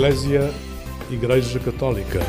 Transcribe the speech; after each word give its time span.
Eclésia 0.00 0.50
Igreja 1.10 1.60
Católica. 1.60 2.20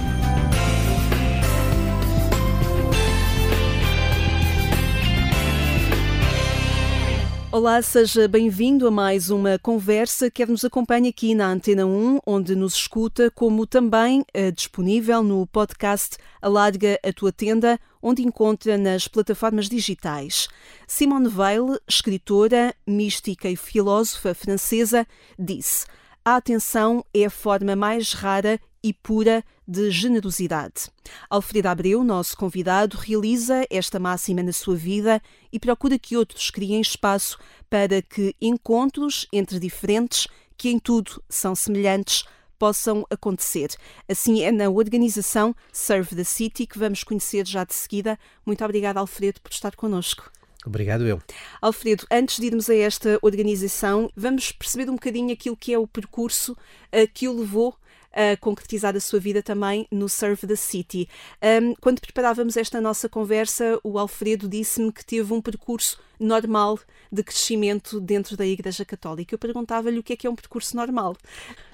Olá, 7.50 7.82
seja 7.82 8.28
bem-vindo 8.28 8.86
a 8.86 8.92
mais 8.92 9.30
uma 9.30 9.58
conversa. 9.58 10.30
Quer 10.30 10.50
nos 10.50 10.66
acompanhe 10.66 11.08
aqui 11.08 11.34
na 11.34 11.48
Antena 11.48 11.86
1, 11.86 12.20
onde 12.28 12.58
nos 12.58 12.76
escuta, 12.76 13.32
como 13.32 13.66
também 13.66 14.26
é 14.34 14.52
disponível 14.52 15.24
no 15.24 15.48
podcast 15.48 16.18
Alarga 16.42 17.00
a 17.02 17.14
Tua 17.14 17.32
Tenda, 17.32 17.80
onde 18.02 18.22
encontra 18.22 18.78
nas 18.78 19.08
plataformas 19.08 19.70
digitais. 19.70 20.50
Simone 20.86 21.30
Weil, 21.30 21.80
escritora, 21.88 22.76
mística 22.86 23.48
e 23.48 23.56
filósofa 23.56 24.34
francesa, 24.34 25.08
disse: 25.40 25.86
A 26.24 26.36
atenção 26.36 27.04
é 27.12 27.26
a 27.26 27.32
forma 27.32 27.76
mais 27.76 28.14
rara 28.14 28.60
e 28.84 28.94
pura 28.94 29.44
de 29.68 29.90
generosidade. 29.90 30.92
Alfredo 31.28 31.68
Abreu, 31.68 32.04
nosso 32.04 32.38
convidado, 32.38 32.96
realiza 32.96 33.66
esta 33.72 34.00
máxima 34.00 34.44
na 34.44 34.54
sua 34.54 34.76
vida 34.76 35.20
e 35.52 35.60
procura 35.60 35.98
que 35.98 36.16
outros 36.16 36.52
criem 36.52 36.80
espaço 36.80 37.40
para 37.68 38.04
que 38.04 38.36
encontros 38.40 39.28
entre 39.34 39.58
diferentes, 39.58 40.28
que 40.56 40.70
em 40.70 40.78
tudo 40.78 41.24
são 41.28 41.56
semelhantes, 41.56 42.24
possam 42.60 43.04
acontecer. 43.10 43.70
Assim 44.08 44.44
é 44.44 44.52
na 44.52 44.70
organização 44.70 45.56
Serve 45.74 46.16
the 46.16 46.24
City 46.24 46.68
que 46.68 46.78
vamos 46.78 47.04
conhecer 47.04 47.48
já 47.48 47.64
de 47.64 47.74
seguida. 47.74 48.20
Muito 48.46 48.64
obrigada, 48.64 49.00
Alfredo, 49.00 49.42
por 49.42 49.52
estar 49.52 49.76
connosco. 49.76 50.32
Obrigado 50.66 51.08
eu. 51.08 51.22
Alfredo, 51.62 52.06
antes 52.12 52.40
de 52.40 52.48
irmos 52.48 52.70
a 52.70 52.76
esta 52.76 53.18
organização, 53.22 54.10
vamos 54.16 54.52
perceber 54.52 54.90
um 54.90 54.96
bocadinho 54.96 55.34
aquilo 55.34 55.58
que 55.58 55.74
é 55.74 55.78
o 55.78 55.88
percurso 55.88 56.54
uh, 56.54 57.08
que 57.14 57.28
o 57.28 57.40
levou 57.40 57.76
a 58.14 58.36
concretizar 58.38 58.96
a 58.96 59.00
sua 59.00 59.20
vida 59.20 59.42
também 59.42 59.88
no 59.92 60.10
Serve 60.10 60.46
the 60.46 60.56
City. 60.56 61.08
Um, 61.42 61.74
quando 61.76 62.02
preparávamos 62.02 62.58
esta 62.58 62.82
nossa 62.82 63.08
conversa, 63.08 63.80
o 63.84 63.98
Alfredo 63.98 64.48
disse-me 64.48 64.92
que 64.92 65.06
teve 65.06 65.34
um 65.34 65.42
percurso 65.42 66.00
normal 66.20 66.80
de 67.12 67.24
crescimento 67.24 68.00
dentro 68.00 68.38
da 68.38 68.46
Igreja 68.46 68.86
Católica. 68.86 69.34
Eu 69.34 69.40
perguntava-lhe 69.40 70.00
o 70.00 70.04
que 70.04 70.14
é 70.14 70.16
que 70.16 70.28
é 70.28 70.30
um 70.30 70.36
percurso 70.36 70.76
normal. 70.76 71.16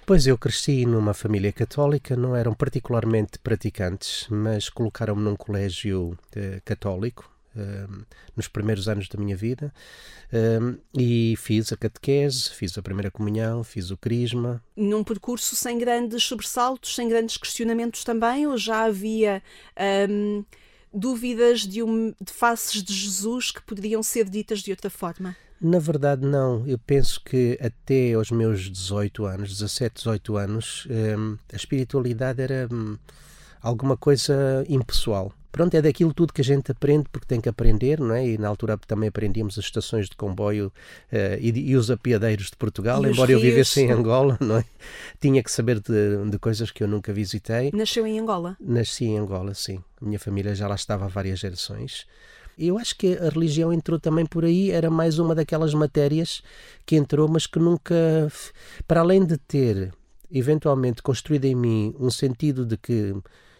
Pois 0.05 0.25
eu 0.25 0.37
cresci 0.37 0.85
numa 0.85 1.13
família 1.13 1.51
católica, 1.51 2.15
não 2.15 2.35
eram 2.35 2.53
particularmente 2.53 3.39
praticantes, 3.39 4.25
mas 4.29 4.69
colocaram-me 4.69 5.21
num 5.21 5.35
colégio 5.35 6.17
eh, 6.33 6.61
católico, 6.63 7.29
nos 8.35 8.47
primeiros 8.47 8.87
anos 8.87 9.07
da 9.07 9.19
minha 9.19 9.35
vida 9.35 9.73
e 10.97 11.35
fiz 11.37 11.71
a 11.71 11.77
catequese, 11.77 12.49
fiz 12.49 12.77
a 12.77 12.81
primeira 12.81 13.09
comunhão, 13.09 13.63
fiz 13.63 13.91
o 13.91 13.97
crisma. 13.97 14.61
Num 14.75 15.03
percurso 15.03 15.55
sem 15.55 15.77
grandes 15.77 16.23
sobressaltos, 16.23 16.95
sem 16.95 17.07
grandes 17.07 17.37
questionamentos 17.37 18.03
também, 18.03 18.47
ou 18.47 18.57
já 18.57 18.83
havia 18.83 19.41
um, 20.09 20.43
dúvidas 20.93 21.61
de, 21.61 21.81
um, 21.81 22.13
de 22.19 22.33
faces 22.33 22.83
de 22.83 22.93
Jesus 22.93 23.51
que 23.51 23.61
poderiam 23.61 24.03
ser 24.03 24.29
ditas 24.29 24.59
de 24.59 24.71
outra 24.71 24.89
forma? 24.89 25.35
Na 25.59 25.79
verdade, 25.79 26.25
não. 26.25 26.67
Eu 26.67 26.77
penso 26.77 27.21
que 27.23 27.57
até 27.61 28.13
aos 28.13 28.29
meus 28.29 28.69
18 28.69 29.25
anos, 29.25 29.49
17, 29.57 29.95
18 29.95 30.37
anos, 30.37 30.87
a 31.51 31.55
espiritualidade 31.55 32.41
era 32.41 32.67
hum, 32.71 32.95
alguma 33.61 33.97
coisa 33.97 34.63
impessoal 34.69 35.33
pronto, 35.57 35.73
é 35.73 35.81
daquilo 35.81 36.13
tudo 36.13 36.31
que 36.31 36.41
a 36.41 36.43
gente 36.43 36.71
aprende 36.71 37.09
porque 37.11 37.25
tem 37.25 37.41
que 37.41 37.49
aprender, 37.49 37.99
não 37.99 38.13
é? 38.13 38.27
E 38.27 38.37
na 38.37 38.47
altura 38.47 38.77
também 38.85 39.09
aprendíamos 39.09 39.57
as 39.57 39.65
estações 39.65 40.07
de 40.07 40.15
comboio 40.15 40.67
uh, 41.11 41.37
e, 41.39 41.71
e, 41.71 41.75
os 41.75 41.89
apiadeiros 41.89 42.51
de 42.51 42.55
Portugal, 42.55 43.03
e 43.03 43.09
embora 43.09 43.31
eu 43.31 43.39
vivesse 43.39 43.81
em 43.81 43.91
Angola, 43.91 44.37
não 44.39 44.57
é? 44.57 44.65
Tinha 45.19 45.41
que 45.41 45.51
saber 45.51 45.79
de, 45.79 46.29
de, 46.29 46.37
coisas 46.37 46.69
que 46.69 46.83
eu 46.83 46.87
nunca 46.87 47.11
visitei. 47.11 47.71
Nasceu 47.73 48.05
em 48.05 48.19
Angola? 48.19 48.55
Nasci 48.59 49.05
em 49.05 49.17
Angola, 49.17 49.55
sim. 49.55 49.83
A 49.99 50.05
minha 50.05 50.19
família 50.19 50.53
já 50.53 50.67
lá 50.67 50.75
estava 50.75 51.05
há 51.05 51.07
várias 51.07 51.39
gerações. 51.39 52.05
E 52.55 52.67
eu 52.67 52.77
acho 52.77 52.95
que 52.95 53.17
a 53.17 53.29
religião 53.29 53.73
entrou 53.73 53.99
também 53.99 54.27
por 54.27 54.45
aí, 54.45 54.69
era 54.69 54.91
mais 54.91 55.17
uma 55.17 55.33
daquelas 55.33 55.73
matérias 55.73 56.43
que 56.85 56.95
entrou, 56.95 57.27
mas 57.27 57.47
que 57.47 57.57
nunca, 57.57 57.95
para 58.87 59.01
além 59.01 59.25
de 59.25 59.37
ter 59.37 59.91
eventualmente 60.31 61.01
construído 61.01 61.45
em 61.45 61.55
mim 61.55 61.95
um 61.99 62.11
sentido 62.11 62.63
de 62.63 62.77
que 62.77 63.15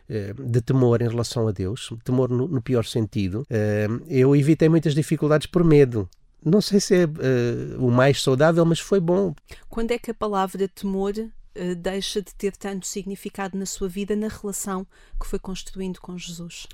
de 0.07 0.61
temor 0.61 1.01
em 1.01 1.07
relação 1.07 1.47
a 1.47 1.51
Deus, 1.51 1.89
temor 2.03 2.29
no, 2.29 2.47
no 2.47 2.61
pior 2.61 2.85
sentido, 2.85 3.45
eh, 3.49 3.87
eu 4.07 4.35
evitei 4.35 4.69
muitas 4.69 4.95
dificuldades 4.95 5.47
por 5.47 5.63
medo. 5.63 6.09
Não 6.43 6.61
sei 6.61 6.79
se 6.79 6.95
é 6.95 7.05
uh, 7.05 7.85
o 7.85 7.91
mais 7.91 8.21
saudável, 8.21 8.63
mas 8.63 8.79
foi 8.79 8.99
bom. 8.99 9.33
Quando 9.67 9.91
é 9.91 9.97
que 9.97 10.11
a 10.11 10.13
palavra 10.13 10.67
temor 10.67 11.13
uh, 11.17 11.75
deixa 11.75 12.21
de 12.21 12.33
ter 12.33 12.55
tanto 12.55 12.87
significado 12.87 13.57
na 13.57 13.65
sua 13.65 13.89
vida, 13.89 14.15
na 14.15 14.27
relação 14.27 14.85
que 15.19 15.27
foi 15.27 15.39
construindo 15.39 15.99
com 15.99 16.17
Jesus? 16.17 16.67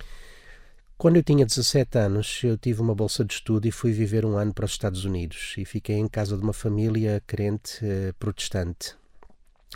Quando 0.97 1.15
eu 1.15 1.23
tinha 1.23 1.45
17 1.45 1.97
anos, 1.97 2.41
eu 2.43 2.57
tive 2.57 2.81
uma 2.81 2.93
bolsa 2.93 3.25
de 3.25 3.33
estudo 3.33 3.67
e 3.67 3.71
fui 3.71 3.91
viver 3.91 4.25
um 4.25 4.37
ano 4.37 4.53
para 4.53 4.65
os 4.65 4.71
Estados 4.71 5.05
Unidos 5.05 5.55
e 5.57 5.65
fiquei 5.65 5.95
em 5.95 6.07
casa 6.07 6.37
de 6.37 6.43
uma 6.43 6.53
família 6.53 7.21
crente 7.25 7.83
uh, 7.83 8.13
protestante. 8.19 8.95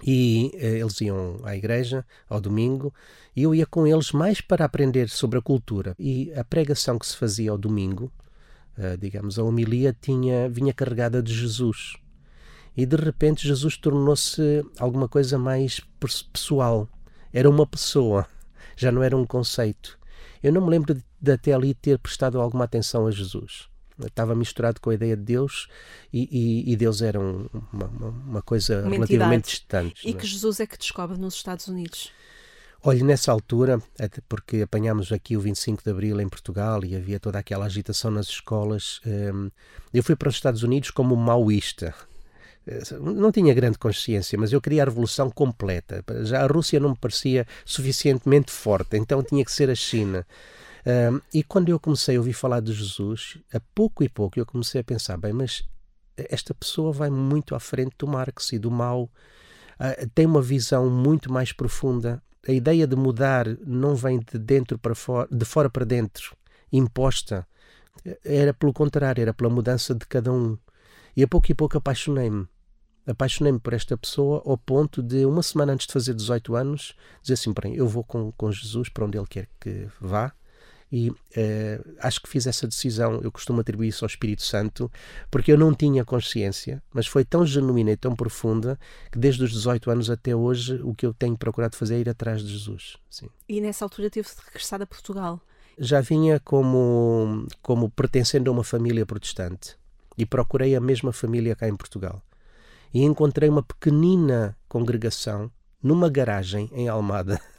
E 0.04 0.52
eh, 0.56 0.80
eles 0.80 1.00
iam 1.02 1.40
à 1.44 1.56
igreja 1.56 2.06
ao 2.30 2.40
domingo 2.40 2.94
e 3.36 3.44
eu 3.44 3.54
ia 3.54 3.66
com 3.66 3.88
eles 3.88 4.12
mais 4.12 4.42
para 4.42 4.66
aprender 4.66 5.10
sobre 5.10 5.40
a 5.40 5.42
cultura. 5.42 5.96
E 5.98 6.32
a 6.34 6.44
pregação 6.44 7.00
que 7.00 7.08
se 7.08 7.16
fazia 7.16 7.52
ao 7.52 7.58
domingo, 7.58 8.12
uh, 8.78 8.98
digamos, 8.98 9.40
a 9.40 9.44
homilia, 9.44 9.96
tinha, 10.00 10.50
vinha 10.50 10.74
carregada 10.74 11.22
de 11.22 11.34
Jesus. 11.34 11.96
E 12.76 12.86
de 12.86 12.96
repente 12.96 13.48
Jesus 13.48 13.78
tornou-se 13.78 14.64
alguma 14.80 15.08
coisa 15.08 15.38
mais 15.38 15.82
pessoal. 16.32 16.88
Era 17.34 17.50
uma 17.50 17.66
pessoa, 17.66 18.28
já 18.76 18.92
não 18.92 19.02
era 19.02 19.18
um 19.18 19.26
conceito. 19.26 19.98
Eu 20.44 20.54
não 20.54 20.62
me 20.62 20.70
lembro 20.70 20.94
de, 20.94 21.04
de 21.20 21.32
até 21.32 21.54
ali 21.54 21.74
ter 21.74 21.98
prestado 21.98 22.40
alguma 22.40 22.66
atenção 22.66 23.08
a 23.08 23.12
Jesus 23.12 23.68
estava 24.06 24.36
misturado 24.36 24.80
com 24.80 24.90
a 24.90 24.94
ideia 24.94 25.16
de 25.16 25.24
Deus 25.24 25.68
e, 26.14 26.28
e, 26.32 26.74
e 26.74 26.76
Deus 26.76 27.02
era 27.02 27.20
um, 27.20 27.48
uma, 27.72 27.88
uma, 27.88 28.42
coisa 28.42 28.82
uma 28.82 28.92
relativamente 28.92 29.46
distante. 29.46 30.08
E 30.08 30.14
que 30.14 30.26
Jesus 30.26 30.60
é 30.60 30.68
que 30.68 30.78
descobre 30.78 31.18
nos 31.18 31.36
Estados 31.36 31.68
Unidos? 31.68 32.12
Olhe, 32.84 33.04
nessa 33.04 33.32
altura, 33.32 33.82
porque 34.30 34.62
apanhámos 34.62 35.12
aqui 35.12 35.36
o 35.36 35.42
25 35.42 35.84
de 35.84 35.90
Abril 35.90 36.22
em 36.22 36.30
Portugal 36.30 36.86
e 36.86 36.96
havia 36.96 37.20
toda 37.20 37.40
aquela 37.40 37.66
agitação 37.66 38.12
nas 38.12 38.28
escolas, 38.28 39.02
hum, 39.06 39.50
eu 39.94 40.04
fui 40.04 40.16
para 40.16 40.30
os 40.30 40.36
Estados 40.36 40.64
Unidos 40.64 40.92
como 40.92 41.16
maoísta. 41.16 41.94
Não 43.00 43.32
tinha 43.32 43.54
grande 43.54 43.78
consciência, 43.78 44.38
mas 44.38 44.52
eu 44.52 44.62
queria 44.62 44.84
a 44.84 44.86
revolução 44.86 45.32
completa. 45.32 46.04
Já 46.24 46.44
a 46.44 46.48
Rússia 46.48 46.80
não 46.80 46.90
me 46.90 46.98
parecia 46.98 47.48
suficientemente 47.66 48.52
forte, 48.52 48.98
então 48.98 49.24
tinha 49.24 49.44
que 49.44 49.52
ser 49.52 49.70
a 49.70 49.76
China 49.76 50.26
e 51.34 51.44
quando 51.44 51.70
eu 51.70 51.80
comecei 51.80 52.16
a 52.16 52.20
ouvir 52.20 52.34
falar 52.34 52.62
de 52.62 52.72
Jesus, 52.72 53.38
a 53.54 53.60
pouco 53.76 54.04
e 54.04 54.10
pouco 54.10 54.40
eu 54.40 54.46
comecei 54.46 54.80
a 54.80 54.84
pensar: 54.84 55.18
bem, 55.18 55.34
mas 55.34 55.68
esta 56.16 56.54
pessoa 56.54 56.94
vai 56.94 57.10
muito 57.10 57.56
à 57.56 57.60
frente 57.60 57.96
do 57.98 58.08
Marx 58.08 58.54
e 58.54 58.60
do 58.60 58.72
mal, 58.72 59.04
uh, 59.04 60.10
tem 60.16 60.26
uma 60.26 60.42
visão 60.42 60.90
muito 60.90 61.32
mais 61.32 61.52
profunda. 61.52 62.24
A 62.48 62.52
ideia 62.54 62.88
de 62.88 62.96
mudar 62.96 63.46
não 63.66 63.96
vem 63.96 64.20
de 64.20 64.40
dentro 64.40 64.80
para 64.80 64.96
fora, 64.96 65.28
de 65.30 65.44
fora 65.44 65.70
para 65.70 65.84
dentro, 65.84 66.36
imposta. 66.72 67.46
Era 68.24 68.54
pelo 68.54 68.72
contrário, 68.72 69.22
era 69.22 69.34
pela 69.34 69.50
mudança 69.50 69.94
de 69.94 70.06
cada 70.06 70.32
um. 70.32 70.58
E 71.16 71.24
a 71.24 71.28
pouco 71.28 71.52
e 71.52 71.56
pouco 71.56 71.78
apaixonei-me. 71.78 72.48
Apaixonei-me 73.06 73.60
por 73.60 73.74
esta 73.74 73.98
pessoa 73.98 74.42
ao 74.46 74.58
ponto 74.58 75.04
de, 75.04 75.26
uma 75.26 75.44
semana 75.44 75.74
antes 75.74 75.88
de 75.88 75.94
fazer 75.94 76.14
18 76.14 76.56
anos, 76.56 76.96
dizer 77.22 77.34
assim: 77.34 77.54
bem, 77.62 77.76
eu 77.76 77.88
vou 77.88 78.06
com, 78.06 78.32
com 78.32 78.50
Jesus 78.50 78.88
para 78.88 79.06
onde 79.06 79.18
ele 79.18 79.28
quer 79.28 79.50
que 79.60 79.90
vá 80.00 80.34
e 80.92 81.10
uh, 81.10 81.16
acho 82.00 82.22
que 82.22 82.30
fiz 82.30 82.48
essa 82.48 82.66
decisão, 82.66 83.20
eu 83.22 83.32
costumo 83.32 83.60
atribuir 83.60 83.90
isso 83.90 84.06
ao 84.06 84.08
Espírito 84.08 84.42
Santo, 84.44 84.90
porque 85.30 85.52
eu 85.52 85.58
não 85.58 85.74
tinha 85.74 86.06
consciência, 86.06 86.82
mas 86.94 87.08
foi 87.08 87.26
tão 87.26 87.46
genuína 87.46 87.92
e 87.92 87.98
tão 87.98 88.16
profunda 88.16 88.80
que 89.12 89.20
desde 89.20 89.44
os 89.44 89.52
18 89.52 89.92
anos 89.92 90.10
até 90.10 90.36
hoje 90.36 90.80
o 90.84 90.96
que 90.96 91.06
eu 91.06 91.14
tenho 91.14 91.38
procurado 91.38 91.76
fazer 91.76 91.96
é 91.96 92.00
ir 92.00 92.10
atrás 92.10 92.42
de 92.42 92.48
Jesus. 92.48 92.98
Sim. 93.10 93.30
E 93.50 93.60
nessa 93.60 93.84
altura 93.84 94.10
teve 94.10 94.28
de 94.30 94.36
regressar 94.46 94.82
a 94.82 94.86
Portugal? 94.86 95.42
Já 95.78 96.00
vinha 96.02 96.40
como, 96.40 97.46
como 97.62 97.90
pertencendo 97.90 98.50
a 98.50 98.54
uma 98.54 98.64
família 98.64 99.06
protestante 99.06 99.78
e 100.18 100.26
procurei 100.26 100.76
a 100.76 100.82
mesma 100.82 101.12
família 101.12 101.56
cá 101.56 101.68
em 101.68 101.76
Portugal. 101.76 102.22
E 102.94 103.04
encontrei 103.04 103.50
uma 103.50 103.62
pequenina 103.62 104.58
congregação 104.70 105.52
numa 105.84 106.10
garagem 106.10 106.70
em 106.74 106.88
Almada 106.88 107.40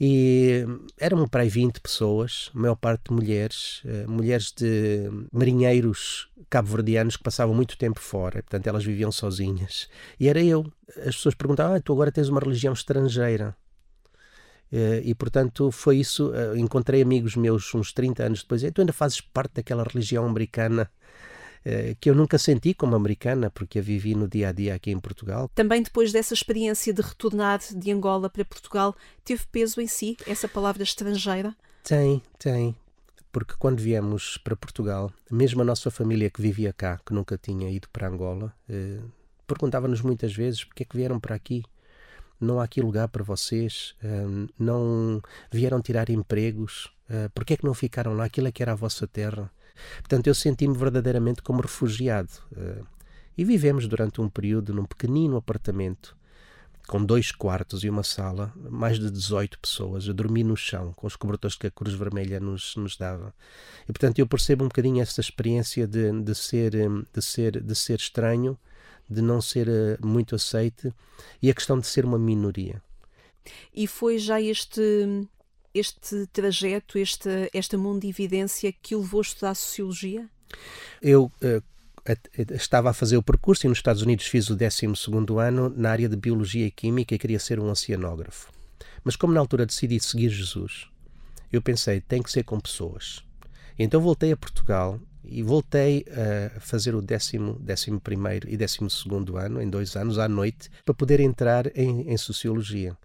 E 0.00 0.64
eram 0.98 1.28
para 1.28 1.42
aí 1.42 1.50
20 1.50 1.78
pessoas, 1.80 2.50
a 2.54 2.58
maior 2.58 2.74
parte 2.74 3.12
mulheres, 3.12 3.82
eh, 3.84 4.06
mulheres 4.06 4.50
de 4.50 5.10
marinheiros 5.30 6.30
cabo-verdianos 6.48 7.18
que 7.18 7.22
passavam 7.22 7.54
muito 7.54 7.76
tempo 7.76 8.00
fora, 8.00 8.42
portanto 8.42 8.66
elas 8.66 8.82
viviam 8.82 9.12
sozinhas. 9.12 9.90
E 10.18 10.26
era 10.28 10.42
eu. 10.42 10.64
As 11.00 11.16
pessoas 11.16 11.34
perguntavam: 11.34 11.76
ah, 11.76 11.80
tu 11.80 11.92
agora 11.92 12.10
tens 12.10 12.30
uma 12.30 12.40
religião 12.40 12.72
estrangeira. 12.72 13.54
Eh, 14.72 15.02
e 15.04 15.14
portanto 15.14 15.70
foi 15.70 15.98
isso. 15.98 16.32
Eh, 16.34 16.58
encontrei 16.58 17.02
amigos 17.02 17.36
meus 17.36 17.74
uns 17.74 17.92
30 17.92 18.24
anos 18.24 18.40
depois. 18.40 18.62
E 18.62 18.72
tu 18.72 18.80
ainda 18.80 18.94
fazes 18.94 19.20
parte 19.20 19.56
daquela 19.56 19.84
religião 19.84 20.24
americana 20.26 20.90
que 22.00 22.08
eu 22.08 22.14
nunca 22.14 22.38
senti 22.38 22.72
como 22.72 22.96
americana, 22.96 23.50
porque 23.50 23.78
a 23.78 23.82
vivi 23.82 24.14
no 24.14 24.26
dia 24.26 24.48
a 24.48 24.52
dia 24.52 24.74
aqui 24.74 24.90
em 24.90 24.98
Portugal. 24.98 25.50
Também 25.54 25.82
depois 25.82 26.12
dessa 26.12 26.32
experiência 26.34 26.92
de 26.92 27.02
retornar 27.02 27.60
de 27.74 27.90
Angola 27.92 28.30
para 28.30 28.44
Portugal, 28.44 28.94
teve 29.24 29.44
peso 29.52 29.80
em 29.80 29.86
si 29.86 30.16
essa 30.26 30.48
palavra 30.48 30.82
estrangeira? 30.82 31.54
Tem, 31.84 32.22
tem. 32.38 32.74
Porque 33.30 33.54
quando 33.58 33.80
viemos 33.80 34.38
para 34.38 34.56
Portugal, 34.56 35.12
mesmo 35.30 35.62
a 35.62 35.64
nossa 35.64 35.90
família 35.90 36.30
que 36.30 36.42
vivia 36.42 36.72
cá, 36.72 36.98
que 37.04 37.12
nunca 37.12 37.38
tinha 37.38 37.70
ido 37.70 37.88
para 37.90 38.08
Angola, 38.08 38.52
eh, 38.68 38.98
perguntava-nos 39.46 40.00
muitas 40.00 40.32
vezes 40.32 40.64
porque 40.64 40.82
é 40.82 40.86
que 40.86 40.96
vieram 40.96 41.20
para 41.20 41.34
aqui 41.34 41.62
não 42.40 42.58
há 42.58 42.64
aqui 42.64 42.80
lugar 42.80 43.08
para 43.08 43.22
vocês, 43.22 43.94
uh, 44.02 44.48
não 44.58 45.22
vieram 45.50 45.80
tirar 45.80 46.08
empregos, 46.08 46.86
uh, 47.10 47.28
porque 47.34 47.52
é 47.52 47.56
que 47.56 47.64
não 47.64 47.74
ficaram 47.74 48.14
lá? 48.14 48.24
Aquilo 48.24 48.48
é 48.48 48.52
que 48.52 48.62
era 48.62 48.72
a 48.72 48.76
vossa 48.76 49.06
terra. 49.06 49.52
Portanto, 49.98 50.26
eu 50.26 50.34
senti-me 50.34 50.76
verdadeiramente 50.76 51.42
como 51.42 51.62
refugiado. 51.62 52.30
Uh, 52.52 52.86
e 53.36 53.44
vivemos 53.44 53.86
durante 53.86 54.20
um 54.20 54.28
período 54.28 54.74
num 54.74 54.84
pequenino 54.84 55.36
apartamento, 55.36 56.16
com 56.86 57.04
dois 57.04 57.30
quartos 57.30 57.84
e 57.84 57.88
uma 57.88 58.02
sala, 58.02 58.52
mais 58.68 58.98
de 58.98 59.10
18 59.10 59.58
pessoas, 59.58 60.08
a 60.08 60.12
dormir 60.12 60.44
no 60.44 60.56
chão, 60.56 60.92
com 60.94 61.06
os 61.06 61.14
cobertores 61.14 61.56
que 61.56 61.66
a 61.66 61.70
Cruz 61.70 61.94
Vermelha 61.94 62.40
nos, 62.40 62.74
nos 62.76 62.96
dava. 62.96 63.32
E, 63.84 63.92
portanto, 63.92 64.18
eu 64.18 64.26
percebo 64.26 64.64
um 64.64 64.68
bocadinho 64.68 65.00
essa 65.00 65.20
experiência 65.20 65.86
de, 65.86 66.10
de, 66.20 66.34
ser, 66.34 66.72
de, 66.72 67.22
ser, 67.22 67.62
de 67.62 67.74
ser 67.76 67.98
estranho, 67.98 68.58
de 69.08 69.22
não 69.22 69.40
ser 69.40 69.68
eh, 69.68 69.98
muito 70.04 70.34
aceite 70.34 70.92
e 71.40 71.50
a 71.50 71.54
questão 71.54 71.78
de 71.78 71.86
ser 71.86 72.04
uma 72.04 72.18
minoria. 72.18 72.82
E 73.74 73.86
foi 73.86 74.18
já 74.18 74.40
este 74.40 75.28
este 75.74 76.26
trajeto, 76.32 76.98
esta, 76.98 77.48
esta 77.52 77.78
mundividência 77.78 78.72
que 78.72 78.94
o 78.94 79.00
levou 79.00 79.20
a 79.20 79.22
estudar 79.22 79.54
Sociologia? 79.54 80.28
Eu 81.00 81.30
uh, 81.42 81.62
estava 82.54 82.90
a 82.90 82.92
fazer 82.92 83.16
o 83.16 83.22
percurso 83.22 83.66
e 83.66 83.68
nos 83.68 83.78
Estados 83.78 84.02
Unidos 84.02 84.26
fiz 84.26 84.50
o 84.50 84.56
12 84.56 84.86
ano 85.40 85.72
na 85.76 85.90
área 85.90 86.08
de 86.08 86.16
Biologia 86.16 86.66
e 86.66 86.70
Química 86.70 87.14
e 87.14 87.18
queria 87.18 87.38
ser 87.38 87.60
um 87.60 87.70
oceanógrafo. 87.70 88.52
Mas 89.04 89.16
como 89.16 89.32
na 89.32 89.40
altura 89.40 89.66
decidi 89.66 89.98
seguir 90.00 90.28
Jesus, 90.28 90.88
eu 91.52 91.62
pensei, 91.62 92.00
tem 92.00 92.22
que 92.22 92.30
ser 92.30 92.44
com 92.44 92.60
pessoas. 92.60 93.24
Então 93.78 94.00
voltei 94.00 94.32
a 94.32 94.36
Portugal 94.36 95.00
e 95.24 95.42
voltei 95.42 96.04
a 96.56 96.60
fazer 96.60 96.94
o 96.94 97.02
décimo, 97.02 97.54
décimo 97.60 98.00
primeiro 98.00 98.48
e 98.48 98.56
décimo 98.56 98.90
segundo 98.90 99.36
ano, 99.36 99.60
em 99.60 99.68
dois 99.68 99.96
anos, 99.96 100.18
à 100.18 100.28
noite, 100.28 100.70
para 100.84 100.94
poder 100.94 101.20
entrar 101.20 101.66
em, 101.76 102.10
em 102.10 102.16
Sociologia. 102.16 102.96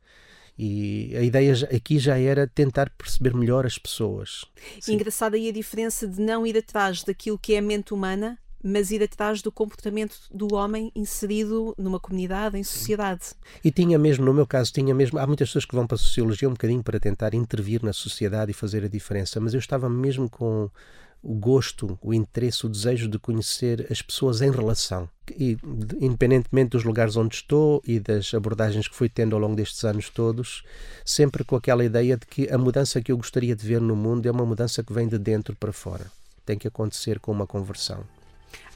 E 0.57 1.15
a 1.17 1.21
ideia 1.21 1.53
aqui 1.75 1.99
já 1.99 2.17
era 2.17 2.47
tentar 2.47 2.89
perceber 2.91 3.33
melhor 3.35 3.65
as 3.65 3.77
pessoas. 3.77 4.45
Engraçada 4.87 5.35
aí 5.35 5.49
a 5.49 5.51
diferença 5.51 6.07
de 6.07 6.21
não 6.21 6.47
ir 6.47 6.57
atrás 6.57 7.03
daquilo 7.03 7.37
que 7.37 7.55
é 7.55 7.57
a 7.57 7.61
mente 7.61 7.93
humana, 7.93 8.37
mas 8.63 8.89
ir 8.89 9.03
atrás 9.03 9.41
do 9.43 9.51
comportamento 9.51 10.17
do 10.33 10.55
homem 10.55 10.91
inserido 10.95 11.75
numa 11.77 11.99
comunidade, 11.99 12.57
em 12.57 12.63
sociedade. 12.63 13.33
E 13.63 13.69
tinha 13.69 13.99
mesmo, 13.99 14.25
no 14.25 14.33
meu 14.33 14.47
caso, 14.47 14.73
tinha 14.73 14.95
mesmo. 14.95 15.19
Há 15.19 15.27
muitas 15.27 15.49
pessoas 15.49 15.65
que 15.65 15.75
vão 15.75 15.85
para 15.85 15.95
a 15.95 15.99
sociologia 15.99 16.49
um 16.49 16.53
bocadinho 16.53 16.81
para 16.81 16.99
tentar 16.99 17.35
intervir 17.35 17.83
na 17.83 17.93
sociedade 17.93 18.49
e 18.49 18.53
fazer 18.53 18.83
a 18.83 18.87
diferença, 18.87 19.39
mas 19.39 19.53
eu 19.53 19.59
estava 19.59 19.87
mesmo 19.87 20.27
com 20.27 20.69
o 21.25 21.33
gosto, 21.33 21.97
o 22.03 22.13
interesse, 22.13 22.67
o 22.67 22.69
desejo 22.69 23.07
de 23.09 23.17
conhecer 23.17 23.87
as 23.91 23.99
pessoas 23.99 24.41
em 24.41 24.51
relação. 24.51 25.09
E, 25.31 25.57
independentemente 25.99 26.69
dos 26.69 26.83
lugares 26.83 27.17
onde 27.17 27.33
estou 27.33 27.81
e 27.83 27.99
das 27.99 28.31
abordagens 28.33 28.87
que 28.87 28.95
fui 28.95 29.09
tendo 29.09 29.35
ao 29.35 29.41
longo 29.41 29.55
destes 29.55 29.83
anos 29.83 30.07
todos, 30.07 30.63
sempre 31.03 31.43
com 31.43 31.55
aquela 31.55 31.83
ideia 31.83 32.15
de 32.15 32.27
que 32.27 32.47
a 32.49 32.57
mudança 32.59 33.01
que 33.01 33.11
eu 33.11 33.17
gostaria 33.17 33.55
de 33.55 33.65
ver 33.65 33.81
no 33.81 33.95
mundo 33.95 34.27
é 34.27 34.31
uma 34.31 34.45
mudança 34.45 34.83
que 34.83 34.93
vem 34.93 35.07
de 35.07 35.17
dentro 35.17 35.55
para 35.55 35.73
fora. 35.73 36.05
Tem 36.45 36.59
que 36.59 36.67
acontecer 36.67 37.19
com 37.19 37.31
uma 37.31 37.47
conversão. 37.47 38.03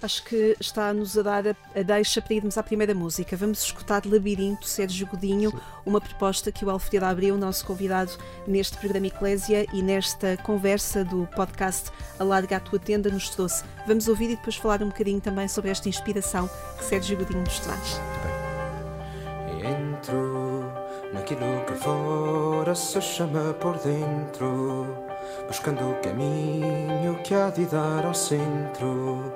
Acho 0.02 0.24
que 0.24 0.56
está-nos 0.62 1.18
a 1.18 1.22
dar 1.22 1.48
a, 1.48 1.56
a, 1.78 1.84
deixa 1.84 2.22
para 2.22 2.34
irmos 2.34 2.58
à 2.58 2.64
primeira 2.64 2.94
música. 2.94 3.36
Vamos 3.36 3.62
escutar 3.64 4.06
Labirinto, 4.06 4.66
Sérgio 4.66 5.06
Godinho, 5.06 5.52
Sim. 5.52 5.58
uma 5.86 6.00
proposta 6.00 6.54
que 6.54 6.64
o 6.64 6.70
Alfredo 6.70 7.06
Abreu, 7.06 7.38
nosso 7.38 7.66
convidado 7.66 8.12
neste 8.48 8.78
programa 8.78 9.08
Eclésia 9.08 9.66
e 9.74 9.82
nesta 9.82 10.38
conversa 10.38 11.04
do 11.04 11.28
podcast 11.36 11.92
Alarga 12.18 12.58
a 12.58 12.60
Tua 12.62 12.80
Tenda, 12.80 13.10
nos 13.10 13.30
trouxe. 13.30 13.66
Vamos 13.86 14.08
ouvir 14.08 14.32
e 14.32 14.36
depois 14.38 14.56
falar 14.56 14.82
um 14.82 14.88
bocadinho 14.88 15.20
também 15.20 15.50
sobre 15.50 15.70
esta 15.70 15.90
inspiração 15.90 16.50
que 16.78 16.86
Sérgio 16.86 17.18
Godinho 17.18 17.42
nos 17.42 17.60
traz. 17.60 18.00
Entro 19.62 20.72
naquilo 21.14 21.66
que 21.68 21.74
fora 21.74 22.74
se 22.74 23.02
chama 23.02 23.54
por 23.56 23.78
dentro, 23.80 24.88
buscando 25.46 25.90
o 25.90 25.96
caminho 25.96 27.22
que 27.22 27.34
há 27.34 27.50
de 27.50 27.66
dar 27.66 28.06
ao 28.06 28.14
centro 28.14 29.36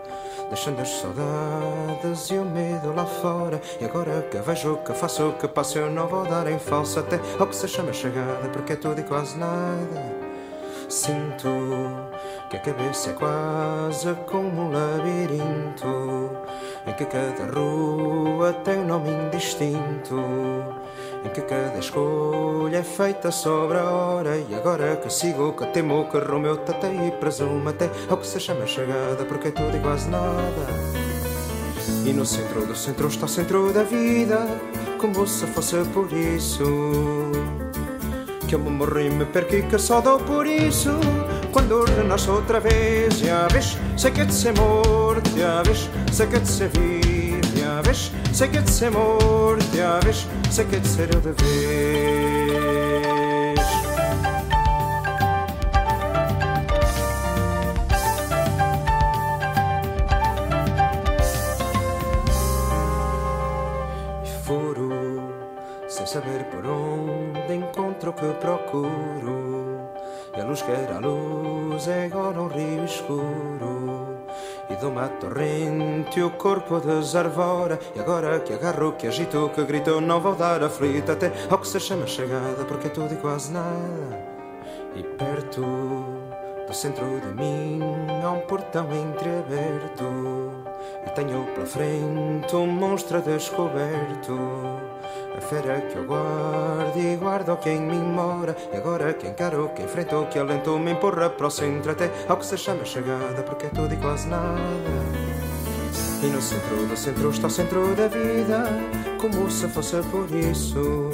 deixando 0.54 0.82
as 0.82 0.90
saudades 0.90 2.30
e 2.30 2.36
o 2.36 2.46
medo 2.46 2.94
lá 2.94 3.06
fora. 3.06 3.60
E 3.82 3.86
agora 3.86 4.22
que 4.30 4.38
vejo 4.38 4.78
que 4.86 4.94
faço 4.94 5.34
que 5.40 5.48
passo, 5.48 5.80
eu 5.80 5.90
não 5.90 6.08
vou 6.08 6.24
dar 6.26 6.48
em 6.48 6.60
falso 6.60 7.00
até 7.00 7.20
ao 7.40 7.48
que 7.48 7.56
se 7.56 7.68
chama 7.68 7.92
chegada, 7.92 8.48
porque 8.50 8.74
é 8.74 8.76
tudo 8.76 9.02
e 9.02 9.04
quase 9.04 9.36
nada. 9.36 10.14
Sinto 10.88 11.50
que 12.52 12.58
a 12.58 12.60
cabeça 12.60 13.10
é 13.10 13.14
quase 13.14 14.14
como 14.28 14.62
um 14.62 14.72
labirinto, 14.72 16.38
em 16.86 16.94
que 16.94 17.06
cada 17.06 17.46
rua 17.52 18.54
tem 18.64 18.80
um 18.80 18.86
nome 18.86 19.10
indistinto 19.10 20.83
em 21.24 21.30
que 21.30 21.42
cada 21.42 21.80
escolha 21.80 22.78
é 22.78 22.84
feita 22.84 23.32
sobre 23.32 23.78
a 23.78 23.84
hora. 23.84 24.38
E 24.38 24.54
agora 24.56 24.96
que 24.98 25.12
sigo, 25.12 25.54
que 25.54 25.66
temo, 25.68 26.10
que 26.10 26.18
rumo 26.18 26.48
eu 26.48 26.58
tatei 26.58 27.08
e 27.08 27.12
presumo 27.12 27.68
até 27.70 27.90
ao 28.10 28.18
que 28.18 28.28
se 28.28 28.40
chama 28.40 28.66
chegada, 28.66 29.24
porque 29.26 29.50
é 29.50 29.52
tudo 29.52 29.76
e 29.76 29.80
quase 29.80 30.10
nada. 30.10 30.68
E 32.06 32.12
no 32.12 32.26
centro 32.26 32.66
do 32.66 32.76
centro 32.76 33.08
está 33.08 33.26
o 33.26 33.30
centro 33.30 33.72
da 33.72 33.84
vida, 33.84 34.46
como 35.00 35.26
se 35.26 35.46
fosse 35.48 35.78
por 35.94 36.12
isso. 36.12 36.64
Que 38.48 38.56
eu 38.56 38.60
me 38.60 38.70
morri, 38.70 39.10
me 39.10 39.26
perco 39.26 39.56
e 39.56 39.64
que 39.64 39.78
só 39.78 40.02
dou 40.02 40.20
por 40.20 40.46
isso. 40.46 40.92
Quando 41.52 41.86
renasço 41.86 42.32
outra 42.32 42.60
vez, 42.60 43.20
já 43.20 43.48
vês, 43.48 43.78
sei 43.96 44.12
que 44.12 44.22
é 44.22 44.26
de 44.26 44.34
ser 44.34 44.54
morto, 44.58 45.30
já 45.38 45.62
vês, 45.62 45.90
sei 46.12 46.28
que 46.28 46.36
é 46.36 46.40
de 46.40 46.48
ser 46.50 46.70
vivo, 46.70 47.13
já 49.76 50.00
vês 50.00 50.28
sei 50.52 50.66
que 50.66 50.76
é 50.76 50.80
de 50.80 50.88
ser 50.88 51.14
eu 51.14 51.22
de 51.22 51.32
vez. 51.32 51.44
E 64.24 64.30
furo, 64.44 64.90
sem 65.88 66.06
saber 66.06 66.46
por 66.46 66.66
onde 66.66 67.54
encontro 67.54 68.12
o 68.12 68.14
que 68.14 68.34
procuro. 68.40 69.90
E 70.36 70.42
a 70.42 70.46
luz 70.46 70.62
que 70.62 70.72
era 70.72 71.00
luz 71.00 71.88
é 71.88 72.06
agora 72.06 72.42
um 72.42 72.48
rio 72.48 72.86
escuro 72.86 73.83
de 74.84 74.90
uma 74.90 75.08
torrente 75.08 76.22
o 76.22 76.30
corpo 76.32 76.80
desarvora. 76.80 77.80
E 77.96 78.00
agora 78.00 78.40
que 78.42 78.54
agarro, 78.54 78.92
que 78.94 79.08
agito, 79.08 79.50
que 79.56 79.64
grito, 79.64 80.02
não 80.02 80.20
vou 80.20 80.36
dar 80.36 80.62
aflito 80.62 81.12
até 81.12 81.32
ao 81.50 81.58
que 81.58 81.68
se 81.68 81.80
chama 81.80 82.06
chegada, 82.06 82.66
porque 82.66 82.88
é 82.88 82.90
tudo 82.90 83.14
e 83.14 83.18
quase 83.18 83.54
nada. 83.54 84.20
E 84.94 85.02
perto 85.04 86.13
do 86.74 86.76
centro 86.76 87.06
de 87.22 87.28
mim 87.36 87.80
há 88.24 88.32
um 88.32 88.40
portão 88.42 88.88
entreaberto. 88.92 90.06
E 91.06 91.10
tenho 91.12 91.46
pela 91.54 91.68
frente 91.68 92.56
um 92.56 92.66
monstro 92.66 93.22
descoberto. 93.22 94.36
A 95.38 95.42
fera 95.42 95.82
que 95.82 95.96
eu 95.96 96.06
guardo 96.06 96.98
e 96.98 97.16
guardo 97.16 97.58
quem 97.58 97.80
me 97.80 97.98
mora 97.98 98.56
E 98.72 98.78
agora 98.78 99.14
que 99.14 99.28
encaro, 99.28 99.72
que 99.76 99.82
enfrento, 99.82 100.28
que 100.32 100.38
alento 100.38 100.78
Me 100.78 100.92
empurra 100.92 101.28
para 101.28 101.48
o 101.48 101.50
centro 101.50 101.92
até 101.92 102.12
ao 102.30 102.38
que 102.38 102.46
se 102.46 102.56
chama 102.56 102.86
chegada 102.86 103.42
Porque 103.42 103.66
é 103.66 103.70
tudo 103.70 103.92
e 103.92 103.98
quase 103.98 104.28
nada 104.28 104.62
E 106.22 106.28
no 106.28 106.40
centro 106.40 106.86
do 106.86 106.96
centro 106.96 107.32
está 107.32 107.48
o 107.48 107.50
centro 107.50 107.96
da 107.96 108.08
vida 108.08 108.64
Como 109.20 109.50
se 109.50 109.68
fosse 109.68 109.98
por 110.04 110.30
isso 110.32 111.10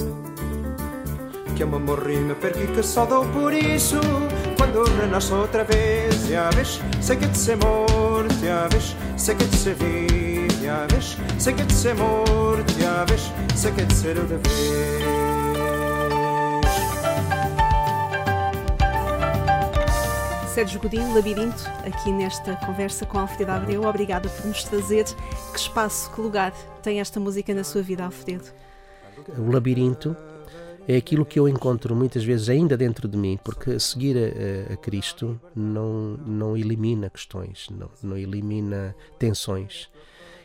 Que 1.55 1.63
eu 1.63 1.67
me 1.67 1.79
morri, 1.79 2.17
me 2.17 2.35
perdi, 2.35 2.67
que 2.67 2.83
só 2.83 3.05
dou 3.05 3.25
por 3.27 3.53
isso 3.53 4.01
Quando 4.59 4.83
renasço 4.83 5.35
outra 5.35 5.63
vez, 5.63 6.27
já 6.27 6.49
vês 6.49 6.81
Sei 7.01 7.15
que 7.15 7.25
de 7.25 7.37
ser 7.37 7.55
morto, 7.55 8.35
já 8.43 8.67
vês 8.67 8.93
Sei 9.15 9.33
que 9.33 9.45
é 9.45 9.47
de 9.47 9.55
ser 9.55 9.75
vivo, 9.75 10.61
já 10.61 10.85
vês 10.87 11.17
Sei 11.39 11.53
que 11.53 11.63
de 11.63 11.73
ser 11.73 11.95
morto, 11.95 12.73
já 12.77 13.05
vês 13.05 13.31
Sei 13.55 13.71
que 13.71 13.85
de 13.85 13.93
ser 13.95 14.19
outra 14.19 14.37
vez 14.37 15.49
Sérgio 20.53 20.81
Godinho, 20.81 21.15
Labirinto, 21.15 21.63
aqui 21.87 22.11
nesta 22.11 22.57
conversa 22.57 23.05
com 23.05 23.17
Alfredo 23.17 23.51
Abreu. 23.51 23.83
Obrigada 23.83 24.27
por 24.27 24.45
nos 24.45 24.61
trazer. 24.65 25.05
Que 25.53 25.57
espaço, 25.57 26.11
que 26.11 26.19
lugar 26.19 26.51
tem 26.83 26.99
esta 26.99 27.17
música 27.17 27.53
na 27.53 27.63
sua 27.63 27.81
vida, 27.81 28.03
Alfredo? 28.03 28.43
O 29.37 29.49
Labirinto 29.49 30.17
é 30.89 30.97
aquilo 30.97 31.23
que 31.23 31.39
eu 31.39 31.47
encontro 31.47 31.95
muitas 31.95 32.23
vezes 32.23 32.49
ainda 32.49 32.75
dentro 32.75 33.07
de 33.07 33.15
mim, 33.15 33.37
porque 33.45 33.79
seguir 33.79 34.17
a, 34.17 34.73
a 34.73 34.75
Cristo 34.75 35.39
não, 35.55 36.17
não 36.25 36.57
elimina 36.57 37.11
questões, 37.11 37.67
não, 37.69 37.91
não 38.01 38.17
elimina 38.17 38.95
tensões. 39.19 39.87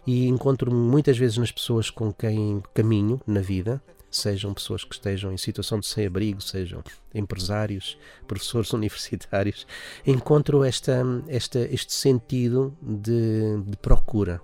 E 0.07 0.29
encontro-me 0.29 0.77
muitas 0.77 1.17
vezes 1.17 1.39
nas 1.39 1.51
pessoas 1.51 1.89
com 1.89 2.13
quem 2.13 2.63
caminho 2.75 3.19
na 3.27 3.41
vida, 3.41 3.83
sejam 4.11 4.53
pessoas 4.53 4.85
que 4.85 4.95
estejam 4.95 5.33
em 5.33 5.39
situação 5.39 5.81
de 5.81 5.87
sem-abrigo, 5.87 6.43
sejam 6.43 6.85
empresários, 7.15 7.97
professores 8.29 8.71
universitários, 8.75 9.67
encontro 10.07 10.63
esta, 10.63 11.03
esta, 11.27 11.61
este 11.61 11.95
sentido 11.95 12.77
de, 12.83 13.63
de 13.67 13.79
procura, 13.79 14.43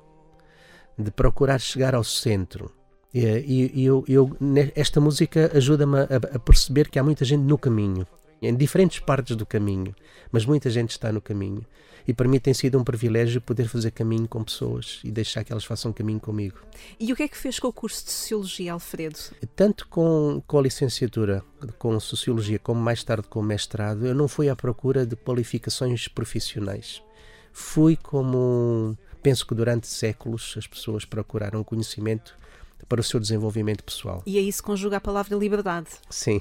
de 0.96 1.10
procurar 1.10 1.60
chegar 1.60 1.94
ao 1.94 2.02
centro 2.02 2.79
e, 3.12 3.80
e 3.80 3.84
eu, 3.84 4.04
eu, 4.08 4.36
esta 4.74 5.00
música 5.00 5.50
ajuda-me 5.54 5.98
a, 5.98 6.36
a, 6.36 6.38
perceber 6.38 6.88
que 6.88 6.98
há 6.98 7.02
muita 7.02 7.24
gente 7.24 7.42
no 7.42 7.58
caminho, 7.58 8.06
em 8.40 8.54
diferentes 8.54 9.00
partes 9.00 9.36
do 9.36 9.44
caminho, 9.44 9.94
mas 10.30 10.46
muita 10.46 10.70
gente 10.70 10.90
está 10.90 11.10
no 11.12 11.20
caminho. 11.20 11.64
E 12.06 12.14
para 12.14 12.26
mim 12.26 12.40
tem 12.40 12.54
sido 12.54 12.78
um 12.78 12.84
privilégio 12.84 13.40
poder 13.40 13.68
fazer 13.68 13.90
caminho 13.90 14.26
com 14.26 14.42
pessoas 14.42 15.00
e 15.04 15.10
deixar 15.10 15.44
que 15.44 15.52
elas 15.52 15.64
façam 15.64 15.92
caminho 15.92 16.18
comigo. 16.18 16.56
E 16.98 17.12
o 17.12 17.16
que 17.16 17.24
é 17.24 17.28
que 17.28 17.36
fez 17.36 17.58
com 17.58 17.68
o 17.68 17.72
curso 17.72 18.04
de 18.04 18.10
Sociologia, 18.10 18.72
Alfredo? 18.72 19.18
Tanto 19.54 19.86
com, 19.86 20.42
com 20.46 20.58
a 20.58 20.62
licenciatura, 20.62 21.44
com 21.78 22.00
Sociologia, 22.00 22.58
como 22.58 22.80
mais 22.80 23.04
tarde 23.04 23.28
com 23.28 23.40
o 23.40 23.42
mestrado, 23.42 24.06
eu 24.06 24.14
não 24.14 24.28
fui 24.28 24.48
à 24.48 24.56
procura 24.56 25.04
de 25.04 25.14
qualificações 25.14 26.08
profissionais. 26.08 27.02
Fui 27.52 27.96
como. 27.96 28.96
Penso 29.22 29.46
que 29.46 29.54
durante 29.54 29.86
séculos 29.86 30.54
as 30.56 30.66
pessoas 30.66 31.04
procuraram 31.04 31.62
conhecimento 31.62 32.34
para 32.88 33.00
o 33.00 33.04
seu 33.04 33.20
desenvolvimento 33.20 33.84
pessoal. 33.84 34.22
E 34.26 34.38
aí 34.38 34.50
se 34.52 34.62
conjuga 34.62 34.96
a 34.96 35.00
palavra 35.00 35.36
liberdade. 35.36 35.88
Sim. 36.08 36.40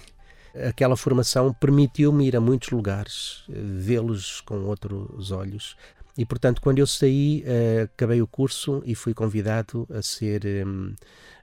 Aquela 0.68 0.98
formação 0.98 1.54
permitiu-me 1.54 2.28
ir 2.28 2.36
a 2.36 2.42
muitos 2.42 2.70
lugares, 2.72 3.44
eh, 3.50 3.54
vê-los 3.56 4.42
com 4.42 4.66
outros 4.66 5.32
olhos. 5.32 5.76
E, 6.18 6.26
portanto, 6.26 6.62
quando 6.62 6.80
eu 6.80 6.88
saí, 6.88 7.46
uh, 7.46 7.84
acabei 7.84 8.22
o 8.22 8.28
curso 8.28 8.84
e 8.86 8.94
fui 8.94 9.14
convidado 9.14 9.88
a 9.90 10.02
ser, 10.02 10.42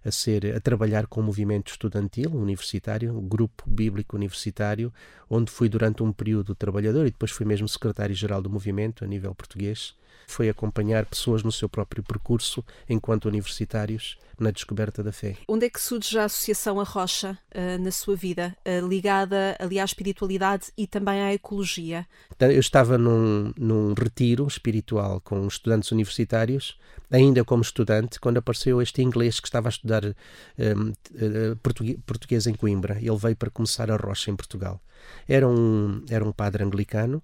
a 0.04 0.10
ser 0.10 0.54
a 0.54 0.60
trabalhar 0.60 1.06
com 1.06 1.20
o 1.20 1.24
movimento 1.24 1.70
estudantil 1.70 2.30
universitário, 2.34 3.16
o 3.16 3.22
grupo 3.22 3.64
bíblico 3.66 4.16
universitário, 4.16 4.92
onde 5.30 5.50
fui 5.50 5.70
durante 5.70 6.02
um 6.02 6.12
período 6.12 6.54
trabalhador 6.54 7.06
e 7.06 7.10
depois 7.10 7.30
fui 7.30 7.46
mesmo 7.46 7.66
secretário-geral 7.66 8.42
do 8.42 8.50
movimento 8.50 9.02
a 9.02 9.06
nível 9.06 9.34
português. 9.34 9.94
Foi 10.26 10.48
acompanhar 10.48 11.06
pessoas 11.06 11.42
no 11.42 11.52
seu 11.52 11.68
próprio 11.68 12.02
percurso 12.02 12.64
enquanto 12.88 13.26
universitários 13.26 14.18
na 14.38 14.50
descoberta 14.50 15.02
da 15.02 15.12
fé. 15.12 15.36
Onde 15.48 15.66
é 15.66 15.70
que 15.70 15.80
surge 15.80 16.18
a 16.18 16.24
Associação 16.24 16.78
A 16.78 16.84
Rocha 16.84 17.38
uh, 17.54 17.82
na 17.82 17.90
sua 17.90 18.14
vida, 18.14 18.56
uh, 18.66 18.86
ligada 18.86 19.56
ali 19.58 19.78
à 19.78 19.84
espiritualidade 19.84 20.66
e 20.76 20.86
também 20.86 21.20
à 21.22 21.32
ecologia? 21.32 22.06
Então, 22.34 22.50
eu 22.50 22.60
estava 22.60 22.98
num, 22.98 23.52
num 23.56 23.94
retiro 23.94 24.46
espiritual 24.46 25.20
com 25.20 25.46
estudantes 25.46 25.90
universitários, 25.90 26.78
ainda 27.10 27.44
como 27.44 27.62
estudante, 27.62 28.20
quando 28.20 28.38
apareceu 28.38 28.82
este 28.82 29.00
inglês 29.02 29.40
que 29.40 29.48
estava 29.48 29.68
a 29.68 29.70
estudar 29.70 30.04
uh, 30.04 30.14
eh, 30.58 31.54
português, 31.62 31.98
português 32.04 32.46
em 32.46 32.54
Coimbra. 32.54 32.98
Ele 32.98 33.16
veio 33.16 33.36
para 33.36 33.50
começar 33.50 33.90
a 33.90 33.96
Rocha 33.96 34.30
em 34.30 34.36
Portugal. 34.36 34.80
Era 35.26 35.48
um, 35.48 36.04
era 36.10 36.24
um 36.24 36.32
padre 36.32 36.64
anglicano 36.64 37.22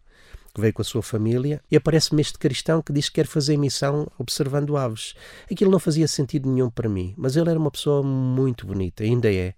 que 0.54 0.60
veio 0.60 0.72
com 0.72 0.82
a 0.82 0.84
sua 0.84 1.02
família, 1.02 1.62
e 1.70 1.76
aparece-me 1.76 2.20
este 2.20 2.38
cristão 2.38 2.82
que 2.82 2.92
diz 2.92 3.08
que 3.08 3.16
quer 3.16 3.26
fazer 3.26 3.56
missão 3.56 4.06
observando 4.18 4.76
aves. 4.76 5.14
Aquilo 5.50 5.70
não 5.70 5.78
fazia 5.78 6.06
sentido 6.06 6.50
nenhum 6.50 6.70
para 6.70 6.88
mim, 6.88 7.14
mas 7.16 7.36
ele 7.36 7.48
era 7.48 7.58
uma 7.58 7.70
pessoa 7.70 8.02
muito 8.02 8.66
bonita, 8.66 9.02
ainda 9.02 9.32
é, 9.32 9.54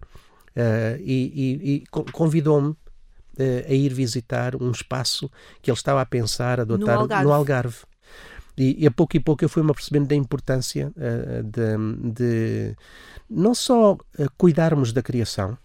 uh, 0.55 1.01
e, 1.01 1.59
e, 1.63 1.75
e 1.75 1.83
convidou-me 2.11 2.69
uh, 2.69 2.77
a 3.67 3.73
ir 3.73 3.93
visitar 3.93 4.55
um 4.55 4.71
espaço 4.71 5.29
que 5.61 5.69
ele 5.69 5.77
estava 5.77 6.01
a 6.01 6.05
pensar 6.05 6.59
adotar 6.59 6.95
no 6.95 7.01
Algarve. 7.01 7.25
No 7.25 7.33
Algarve. 7.33 7.77
E, 8.57 8.83
e, 8.83 8.87
a 8.87 8.91
pouco 8.91 9.17
e 9.17 9.19
pouco 9.19 9.43
eu 9.43 9.49
fui-me 9.49 9.71
apercebendo 9.71 10.07
da 10.07 10.15
importância 10.15 10.93
uh, 10.95 11.43
de, 11.43 12.13
de, 12.13 12.75
não 13.29 13.53
só 13.53 13.97
cuidarmos 14.37 14.93
da 14.93 15.03
criação, 15.03 15.57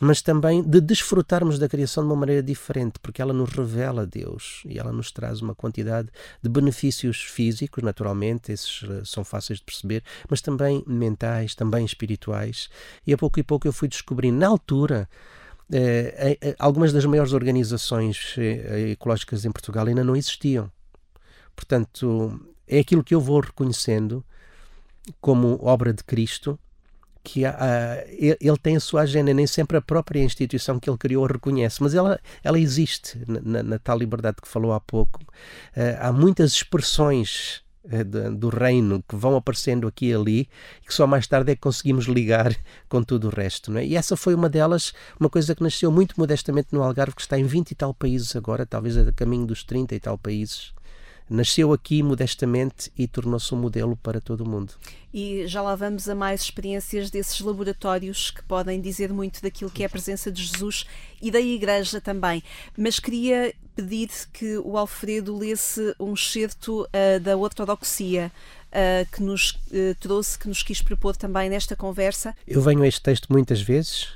mas 0.00 0.22
também 0.22 0.62
de 0.62 0.80
desfrutarmos 0.80 1.58
da 1.58 1.68
criação 1.68 2.04
de 2.04 2.10
uma 2.10 2.16
maneira 2.16 2.42
diferente, 2.42 2.98
porque 3.00 3.20
ela 3.20 3.32
nos 3.32 3.50
revela 3.50 4.06
Deus 4.06 4.62
e 4.66 4.78
ela 4.78 4.92
nos 4.92 5.10
traz 5.10 5.40
uma 5.40 5.54
quantidade 5.54 6.08
de 6.42 6.48
benefícios 6.48 7.22
físicos, 7.22 7.82
naturalmente, 7.82 8.52
esses 8.52 8.82
eh, 8.84 9.02
são 9.04 9.24
fáceis 9.24 9.58
de 9.58 9.64
perceber, 9.64 10.02
mas 10.28 10.40
também 10.40 10.82
mentais, 10.86 11.54
também 11.54 11.84
espirituais. 11.84 12.68
E 13.06 13.12
a 13.12 13.18
pouco 13.18 13.38
e 13.40 13.42
pouco 13.42 13.66
eu 13.66 13.72
fui 13.72 13.88
descobrindo, 13.88 14.38
na 14.38 14.48
altura, 14.48 15.08
eh, 15.72 16.38
eh, 16.40 16.56
algumas 16.58 16.92
das 16.92 17.04
maiores 17.04 17.32
organizações 17.32 18.36
ecológicas 18.90 19.44
em 19.44 19.52
Portugal 19.52 19.86
ainda 19.86 20.04
não 20.04 20.16
existiam. 20.16 20.70
Portanto, 21.54 22.40
é 22.66 22.78
aquilo 22.78 23.04
que 23.04 23.14
eu 23.14 23.20
vou 23.20 23.40
reconhecendo 23.40 24.24
como 25.20 25.58
obra 25.62 25.92
de 25.92 26.02
Cristo 26.02 26.58
que 27.24 27.46
há, 27.46 28.04
ele 28.06 28.58
tem 28.62 28.76
a 28.76 28.80
sua 28.80 29.00
agenda, 29.00 29.32
nem 29.32 29.46
sempre 29.46 29.78
a 29.78 29.82
própria 29.82 30.22
instituição 30.22 30.78
que 30.78 30.90
ele 30.90 30.98
criou 30.98 31.24
a 31.24 31.28
reconhece, 31.28 31.82
mas 31.82 31.94
ela, 31.94 32.20
ela 32.44 32.60
existe 32.60 33.18
na, 33.26 33.62
na 33.62 33.78
tal 33.78 33.98
liberdade 33.98 34.36
que 34.42 34.46
falou 34.46 34.74
há 34.74 34.80
pouco. 34.80 35.22
Uh, 35.74 35.96
há 35.98 36.12
muitas 36.12 36.52
expressões 36.52 37.62
uh, 37.86 38.04
de, 38.04 38.28
do 38.30 38.50
reino 38.50 39.02
que 39.08 39.16
vão 39.16 39.36
aparecendo 39.36 39.88
aqui 39.88 40.08
e 40.08 40.14
ali 40.14 40.48
que 40.86 40.92
só 40.92 41.06
mais 41.06 41.26
tarde 41.26 41.52
é 41.52 41.54
que 41.54 41.62
conseguimos 41.62 42.04
ligar 42.04 42.54
com 42.90 43.02
tudo 43.02 43.28
o 43.28 43.34
resto. 43.34 43.72
Não 43.72 43.80
é? 43.80 43.86
E 43.86 43.96
essa 43.96 44.16
foi 44.16 44.34
uma 44.34 44.50
delas, 44.50 44.92
uma 45.18 45.30
coisa 45.30 45.54
que 45.54 45.62
nasceu 45.62 45.90
muito 45.90 46.14
modestamente 46.18 46.68
no 46.72 46.82
Algarve, 46.82 47.16
que 47.16 47.22
está 47.22 47.38
em 47.38 47.46
20 47.46 47.70
e 47.70 47.74
tal 47.74 47.94
países 47.94 48.36
agora, 48.36 48.66
talvez 48.66 48.98
a 48.98 49.10
caminho 49.12 49.46
dos 49.46 49.64
30 49.64 49.94
e 49.94 50.00
tal 50.00 50.18
países 50.18 50.73
nasceu 51.28 51.72
aqui 51.72 52.02
modestamente 52.02 52.92
e 52.96 53.06
tornou-se 53.06 53.54
um 53.54 53.58
modelo 53.58 53.96
para 53.96 54.20
todo 54.20 54.42
o 54.42 54.48
mundo. 54.48 54.74
E 55.12 55.46
já 55.46 55.62
lá 55.62 55.74
vamos 55.74 56.08
a 56.08 56.14
mais 56.14 56.42
experiências 56.42 57.10
desses 57.10 57.40
laboratórios 57.40 58.30
que 58.30 58.42
podem 58.42 58.80
dizer 58.80 59.12
muito 59.12 59.40
daquilo 59.40 59.70
que 59.70 59.82
é 59.82 59.86
a 59.86 59.88
presença 59.88 60.30
de 60.30 60.42
Jesus 60.42 60.86
e 61.22 61.30
da 61.30 61.40
Igreja 61.40 62.00
também. 62.00 62.42
Mas 62.76 62.98
queria 62.98 63.54
pedir 63.74 64.10
que 64.32 64.58
o 64.58 64.76
Alfredo 64.76 65.36
lesse 65.36 65.94
um 65.98 66.14
excerto 66.14 66.82
uh, 66.82 67.20
da 67.20 67.36
ortodoxia. 67.36 68.30
Uh, 68.74 69.08
que 69.12 69.22
nos 69.22 69.52
uh, 69.52 69.94
trouxe, 70.00 70.36
que 70.36 70.48
nos 70.48 70.60
quis 70.60 70.82
propor 70.82 71.14
também 71.14 71.48
nesta 71.48 71.76
conversa. 71.76 72.34
Eu 72.44 72.60
venho 72.60 72.82
a 72.82 72.88
este 72.88 73.00
texto 73.02 73.32
muitas 73.32 73.62
vezes. 73.62 74.08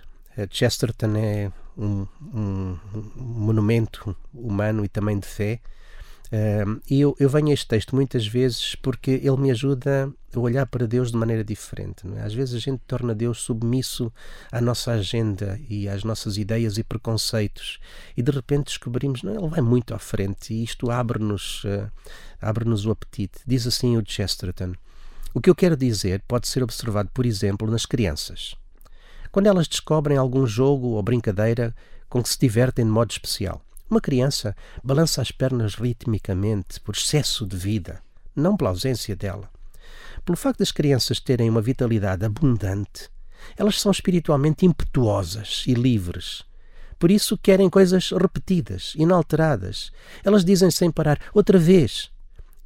Chesterton 0.51 1.15
é 1.17 1.53
um, 1.77 2.05
um, 2.35 2.77
um 3.17 3.23
monumento 3.23 4.17
humano 4.35 4.85
e 4.85 4.89
também 4.89 5.17
de 5.17 5.29
fé 5.29 5.61
e 6.89 7.01
eu, 7.01 7.17
eu 7.19 7.29
venho 7.29 7.49
a 7.49 7.53
este 7.53 7.67
texto 7.67 7.95
muitas 7.95 8.27
vezes 8.27 8.75
porque 8.75 9.13
ele 9.13 9.37
me 9.39 9.51
ajuda 9.51 10.13
a 10.35 10.39
olhar 10.39 10.67
para 10.67 10.87
Deus 10.87 11.11
de 11.11 11.17
maneira 11.17 11.43
diferente. 11.43 12.07
É? 12.17 12.23
Às 12.23 12.35
vezes 12.35 12.55
a 12.55 12.59
gente 12.59 12.83
torna 12.87 13.15
Deus 13.15 13.41
submisso 13.41 14.13
à 14.53 14.61
nossa 14.61 14.93
agenda 14.93 15.59
e 15.69 15.89
às 15.89 16.05
nossas 16.05 16.37
ideias 16.37 16.77
e 16.77 16.85
preconceitos 16.85 17.79
e 18.17 18.23
de 18.23 18.31
repente 18.31 18.67
descobrimos 18.67 19.23
não, 19.23 19.35
ele 19.35 19.49
vai 19.49 19.61
muito 19.61 19.95
à 19.95 19.99
frente 19.99 20.53
e 20.53 20.63
isto 20.63 20.91
abre-nos 20.91 21.65
uh, 21.65 21.91
abre-nos 22.41 22.85
o 22.85 22.91
apetite. 22.91 23.41
Diz 23.47 23.67
assim 23.67 23.97
o 23.97 24.05
Chesterton. 24.05 24.75
O 25.33 25.41
que 25.41 25.49
eu 25.49 25.55
quero 25.55 25.77
dizer 25.77 26.23
pode 26.27 26.49
ser 26.49 26.63
observado, 26.63 27.11
por 27.13 27.25
exemplo, 27.27 27.71
nas 27.71 27.87
crianças. 27.87 28.55
Quando 29.31 29.47
elas 29.47 29.69
descobrem 29.69 30.17
algum 30.17 30.47
jogo 30.47 30.89
ou 30.89 31.03
brincadeira 31.03 31.75
com 32.09 32.23
que 32.23 32.29
se 32.29 32.39
divertem 32.39 32.85
de 32.85 32.91
modo 32.91 33.11
especial. 33.11 33.63
Uma 33.91 34.01
criança 34.01 34.55
balança 34.85 35.23
as 35.23 35.31
pernas 35.31 35.75
ritmicamente 35.75 36.79
por 36.81 36.95
excesso 36.95 37.47
de 37.47 37.57
vida, 37.57 38.03
não 38.37 38.57
pela 38.57 38.71
ausência 38.71 39.17
dela. 39.17 39.51
Pelo 40.25 40.37
facto 40.37 40.59
das 40.59 40.71
crianças 40.71 41.21
terem 41.21 41.49
uma 41.49 41.63
vitalidade 41.63 42.25
abundante, 42.25 43.09
elas 43.57 43.81
são 43.81 43.91
espiritualmente 43.91 44.67
impetuosas 44.67 45.65
e 45.67 45.73
livres. 45.73 46.45
Por 46.99 47.11
isso 47.11 47.39
querem 47.39 47.71
coisas 47.71 48.11
repetidas, 48.11 48.93
inalteradas. 48.97 49.91
Elas 50.23 50.45
dizem 50.45 50.71
sem 50.71 50.91
parar, 50.91 51.19
outra 51.33 51.59
vez. 51.59 52.11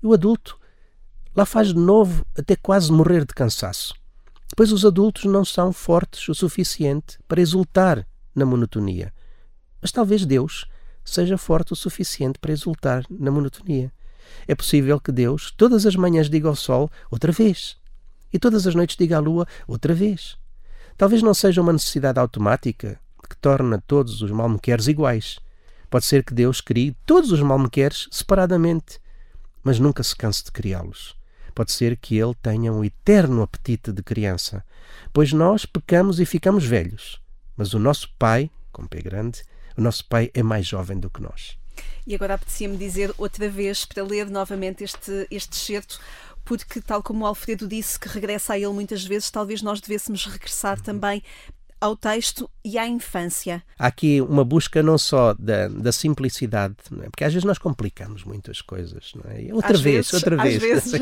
E 0.03 0.07
o 0.07 0.13
adulto 0.13 0.59
lá 1.37 1.47
faz 1.47 1.69
de 1.69 1.79
novo 1.79 2.27
até 2.37 2.57
quase 2.57 2.91
morrer 2.91 3.25
de 3.25 3.35
cansaço. 3.35 3.95
Pois 4.57 4.73
os 4.73 4.85
adultos 4.85 5.25
não 5.25 5.45
são 5.45 5.73
fortes 5.73 6.29
o 6.29 6.35
suficiente 6.35 7.19
para 7.29 7.41
exultar 7.41 8.07
na 8.35 8.45
monotonia. 8.45 9.13
Mas 9.81 9.93
talvez 9.93 10.27
Deus 10.27 10.67
seja 11.05 11.39
forte 11.39 11.73
o 11.73 11.77
suficiente 11.77 12.39
para 12.39 12.53
exultar 12.53 13.05
na 13.11 13.31
monotonia. 13.31 13.93
É 14.47 14.55
possível 14.55 15.01
que 15.01 15.13
Deus 15.13 15.53
todas 15.57 15.87
as 15.87 15.97
manhãs 15.97 16.29
diga 16.29 16.49
ao 16.49 16.57
sol 16.57 16.91
outra 17.11 17.33
vez 17.33 17.77
e 18.33 18.39
todas 18.39 18.67
as 18.67 18.75
noites 18.75 18.97
diga 18.97 19.17
à 19.17 19.21
lua 19.21 19.47
outra 19.67 19.95
vez. 19.95 20.37
Talvez 20.97 21.23
não 21.23 21.35
seja 21.35 21.61
uma 21.61 21.73
necessidade 21.73 22.19
automática 22.19 22.99
que 23.29 23.37
torna 23.37 23.83
todos 23.87 24.21
os 24.21 24.31
malmequeres 24.31 24.89
iguais. 24.89 25.39
Pode 25.91 26.05
ser 26.07 26.23
que 26.25 26.35
Deus 26.35 26.61
crie 26.61 26.97
todos 27.07 27.33
os 27.33 27.41
malmequeres 27.41 28.09
separadamente, 28.11 29.01
mas 29.63 29.79
nunca 29.79 30.03
se 30.03 30.15
canse 30.15 30.45
de 30.45 30.53
criá-los. 30.53 31.17
Pode 31.55 31.73
ser 31.73 31.97
que 31.97 32.17
ele 32.17 32.35
tenha 32.43 32.73
um 32.73 32.85
eterno 32.85 33.43
apetite 33.43 33.93
de 33.93 34.03
criança, 34.03 34.65
pois 35.13 35.33
nós 35.33 35.67
pecamos 35.67 36.21
e 36.21 36.25
ficamos 36.25 36.65
velhos, 36.65 37.21
Mas 37.57 37.75
o 37.75 37.79
nosso 37.79 38.09
pai, 38.19 38.51
com 38.73 38.87
P 38.87 39.03
grande, 39.03 39.43
o 39.77 39.81
nosso 39.81 40.05
pai 40.07 40.31
é 40.35 40.43
mais 40.43 40.67
jovem 40.67 40.99
do 40.99 41.11
que 41.11 41.23
nós. 41.23 41.57
E 42.07 42.15
agora 42.15 42.35
apetecia-me 42.35 42.77
dizer 42.77 43.15
outra 43.17 43.49
vez, 43.49 43.85
para 43.85 44.03
ler 44.03 44.29
novamente 44.29 44.83
este, 44.83 45.27
este 45.31 45.53
excerto, 45.57 46.01
porque, 46.45 46.81
tal 46.81 47.03
como 47.03 47.25
o 47.25 47.27
Alfredo 47.27 47.69
disse, 47.69 47.99
que 47.99 48.09
regressa 48.09 48.55
a 48.55 48.59
ele 48.59 48.73
muitas 48.73 49.05
vezes, 49.05 49.31
talvez 49.31 49.63
nós 49.63 49.81
devêssemos 49.81 50.27
regressar 50.27 50.79
uhum. 50.79 50.83
também 50.83 51.23
ao 51.83 51.97
texto 51.97 52.49
e 52.65 52.79
à 52.79 52.87
infância. 52.87 53.61
Há 53.77 53.89
aqui 53.89 54.21
uma 54.21 54.45
busca 54.45 54.81
não 54.85 54.97
só 54.97 55.35
da, 55.35 55.67
da 55.67 55.91
simplicidade, 55.91 56.77
é? 57.01 57.11
porque 57.11 57.25
às 57.25 57.33
vezes 57.33 57.45
nós 57.45 57.59
complicamos 57.59 58.23
muitas 58.23 58.63
coisas, 58.63 59.13
não 59.17 59.29
é? 59.29 59.53
Outra 59.53 59.73
às 59.73 59.81
vez, 59.81 59.97
vezes, 59.97 60.13
outra 60.15 60.37
vez. 60.37 60.63
Às 60.63 60.63
vezes 60.63 61.01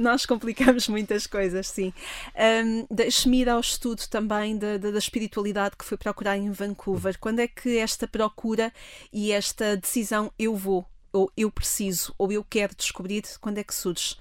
nós 0.00 0.24
complicamos 0.24 0.88
muitas 0.88 1.26
coisas, 1.26 1.68
sim. 1.68 1.92
Um, 2.34 2.86
Deixe-me 2.90 3.42
ir 3.42 3.48
ao 3.50 3.60
estudo 3.60 4.00
também 4.08 4.56
da, 4.56 4.78
da, 4.78 4.90
da, 4.90 4.98
espiritualidade 4.98 5.76
que 5.76 5.84
foi 5.84 5.98
procurar 5.98 6.38
em 6.38 6.50
Vancouver. 6.50 7.18
Quando 7.20 7.40
é 7.40 7.46
que 7.46 7.76
esta 7.76 8.08
procura 8.08 8.72
e 9.12 9.32
esta 9.32 9.76
decisão 9.76 10.32
eu 10.38 10.56
vou, 10.56 10.86
ou 11.12 11.30
eu 11.36 11.50
preciso, 11.50 12.14
ou 12.16 12.32
eu 12.32 12.42
quero 12.42 12.74
descobrir, 12.74 13.22
quando 13.38 13.58
é 13.58 13.64
que 13.64 13.74
surge? 13.74 14.16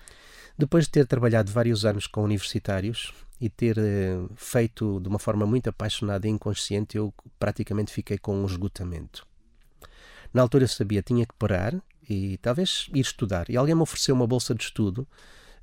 Depois 0.57 0.85
de 0.85 0.91
ter 0.91 1.07
trabalhado 1.07 1.51
vários 1.53 1.85
anos 1.85 2.05
com 2.05 2.21
universitários, 2.21 3.13
e 3.39 3.49
ter 3.49 3.77
uh, 3.77 4.29
feito 4.35 4.99
de 4.99 5.09
uma 5.09 5.19
forma 5.19 5.45
muito 5.45 5.69
apaixonada 5.69 6.27
e 6.27 6.31
inconsciente, 6.31 6.97
eu 6.97 7.13
praticamente 7.37 7.91
fiquei 7.91 8.17
com 8.17 8.35
um 8.35 8.45
esgotamento. 8.45 9.25
Na 10.33 10.41
altura 10.41 10.65
eu 10.65 10.67
sabia 10.67 11.01
tinha 11.01 11.25
que 11.25 11.33
parar 11.33 11.75
e 12.09 12.37
talvez 12.37 12.89
ir 12.93 13.01
estudar. 13.01 13.49
E 13.49 13.57
alguém 13.57 13.75
me 13.75 13.81
ofereceu 13.81 14.15
uma 14.15 14.27
bolsa 14.27 14.53
de 14.53 14.63
estudo 14.63 15.07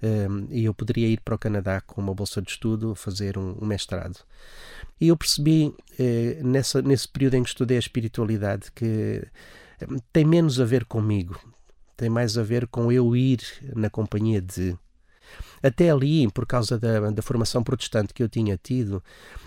um, 0.02 0.07
ehm, 0.07 0.47
e 0.50 0.64
eu 0.64 0.75
poderia 0.75 1.09
ir 1.09 1.21
para 1.21 1.35
o 1.35 1.38
Canadá 1.38 1.81
com 1.81 2.00
uma 2.00 2.14
bolsa 2.14 2.43
de 2.43 2.50
estudo 2.50 2.95
fazer 2.95 3.38
um, 3.38 3.57
um 3.61 3.67
mestrado. 3.67 4.19
E 5.00 5.09
eu 5.09 5.17
percebi 5.17 5.75
eh, 5.99 6.41
nessa, 6.43 6.81
nesse 6.81 7.09
período 7.09 7.35
em 7.35 7.43
que 7.43 7.49
estudei 7.49 7.76
a 7.76 7.81
espiritualidade 7.81 8.71
que 8.73 9.26
eh, 9.81 9.87
tem 10.12 10.25
menos 10.25 10.61
a 10.61 10.64
ver 10.64 10.85
comigo, 10.85 11.38
tem 11.97 12.09
mais 12.09 12.38
a 12.38 12.43
ver 12.43 12.67
com 12.67 12.91
eu 12.91 13.14
ir 13.17 13.41
na 13.75 13.91
companhia 13.91 14.41
de. 14.41 14.76
Até 15.62 15.90
ali, 15.90 16.28
por 16.31 16.47
causa 16.47 16.78
da, 16.78 17.11
da 17.11 17.23
formação 17.23 17.62
protestante 17.62 18.12
que 18.12 18.23
eu 18.23 18.28
tinha 18.28 18.59
tido, 18.61 19.02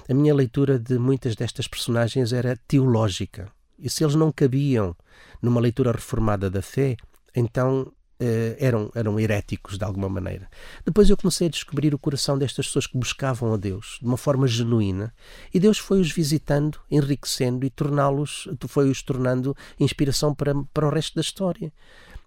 a 0.09 0.13
minha 0.13 0.33
leitura 0.33 0.79
de 0.79 0.97
muitas 0.97 1.35
destas 1.35 1.67
personagens 1.67 2.31
era 2.31 2.57
teológica. 2.67 3.51
E 3.77 3.89
se 3.89 4.03
eles 4.03 4.15
não 4.15 4.31
cabiam 4.31 4.95
numa 5.41 5.59
leitura 5.59 5.91
reformada 5.91 6.49
da 6.49 6.61
fé, 6.61 6.95
então 7.35 7.91
eh, 8.17 8.55
eram, 8.59 8.89
eram 8.95 9.19
heréticos 9.19 9.77
de 9.77 9.83
alguma 9.83 10.07
maneira. 10.07 10.49
Depois 10.85 11.09
eu 11.09 11.17
comecei 11.17 11.47
a 11.47 11.49
descobrir 11.49 11.93
o 11.93 11.99
coração 11.99 12.37
destas 12.37 12.67
pessoas 12.67 12.87
que 12.87 12.97
buscavam 12.97 13.53
a 13.53 13.57
Deus 13.57 13.97
de 13.99 14.07
uma 14.07 14.15
forma 14.15 14.47
genuína 14.47 15.13
e 15.53 15.59
Deus 15.59 15.77
foi-os 15.77 16.11
visitando, 16.11 16.79
enriquecendo 16.89 17.65
e 17.65 17.69
torná-los, 17.69 18.47
foi-os 18.69 19.01
tornando 19.01 19.55
inspiração 19.77 20.33
para, 20.33 20.53
para 20.73 20.87
o 20.87 20.89
resto 20.89 21.15
da 21.15 21.21
história. 21.21 21.73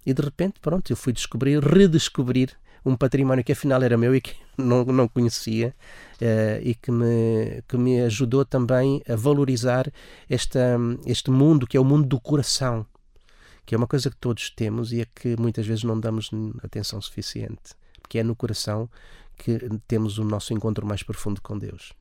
E 0.04 0.12
de 0.12 0.21
repente, 0.21 0.61
pronto, 0.61 0.92
eu 0.92 0.97
fui 0.97 1.12
descobrir, 1.12 1.62
redescobrir 1.62 2.50
um 2.85 2.97
património 2.97 3.44
que 3.44 3.52
afinal 3.52 3.82
era 3.82 3.97
meu 3.97 4.14
e 4.14 4.20
que 4.20 4.35
não, 4.56 4.85
não 4.85 5.08
conhecia 5.08 5.75
uh, 6.20 6.62
e 6.62 6.75
que 6.75 6.90
me, 6.90 7.62
que 7.68 7.76
me 7.76 8.00
ajudou 8.02 8.44
também 8.44 9.02
a 9.08 9.16
valorizar 9.16 9.90
esta, 10.28 10.78
este 11.06 11.30
mundo 11.30 11.66
que 11.66 11.76
é 11.76 11.80
o 11.80 11.85
mundo 11.85 12.06
do 12.06 12.20
coração, 12.20 12.87
que 13.64 13.75
é 13.75 13.78
uma 13.78 13.87
coisa 13.87 14.11
que 14.11 14.16
todos 14.16 14.50
temos 14.50 14.92
e 14.92 15.02
a 15.02 15.06
que 15.06 15.37
muitas 15.38 15.66
vezes 15.66 15.85
não 15.85 15.99
damos 15.99 16.30
atenção 16.62 17.00
suficiente, 17.00 17.75
porque 18.00 18.18
é 18.18 18.23
no 18.23 18.35
coração 18.35 18.88
que 19.37 19.58
temos 19.87 20.18
o 20.18 20.25
nosso 20.25 20.52
encontro 20.52 20.85
mais 20.87 21.02
profundo 21.02 21.40
com 21.40 21.56
Deus. 21.56 21.92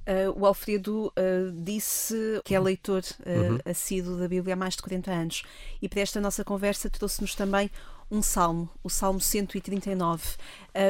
Uh, 0.00 0.32
o 0.34 0.46
Alfredo 0.46 1.08
uh, 1.08 1.52
disse 1.62 2.40
que 2.44 2.54
é 2.54 2.60
leitor 2.60 3.02
uh, 3.20 3.52
uhum. 3.52 3.58
assíduo 3.66 4.16
da 4.16 4.26
Bíblia 4.26 4.54
há 4.54 4.56
mais 4.56 4.74
de 4.74 4.82
40 4.82 5.10
anos 5.10 5.42
e 5.80 5.88
para 5.88 6.00
esta 6.00 6.20
nossa 6.20 6.42
conversa 6.42 6.88
trouxe-nos 6.88 7.34
também 7.34 7.70
um 8.10 8.22
salmo, 8.22 8.68
o 8.82 8.90
Salmo 8.90 9.20
139. 9.20 10.36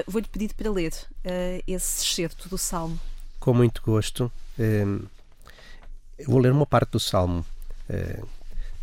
Vou-lhe 0.07 0.27
pedir 0.27 0.55
para 0.55 0.71
ler 0.71 0.95
esse 1.67 2.05
excerto 2.05 2.49
do 2.49 2.57
salmo. 2.57 2.99
Com 3.39 3.55
muito 3.55 3.83
gosto. 3.83 4.33
vou 6.27 6.39
ler 6.39 6.53
uma 6.53 6.67
parte 6.67 6.93
do 6.93 7.01
salmo. 7.01 7.45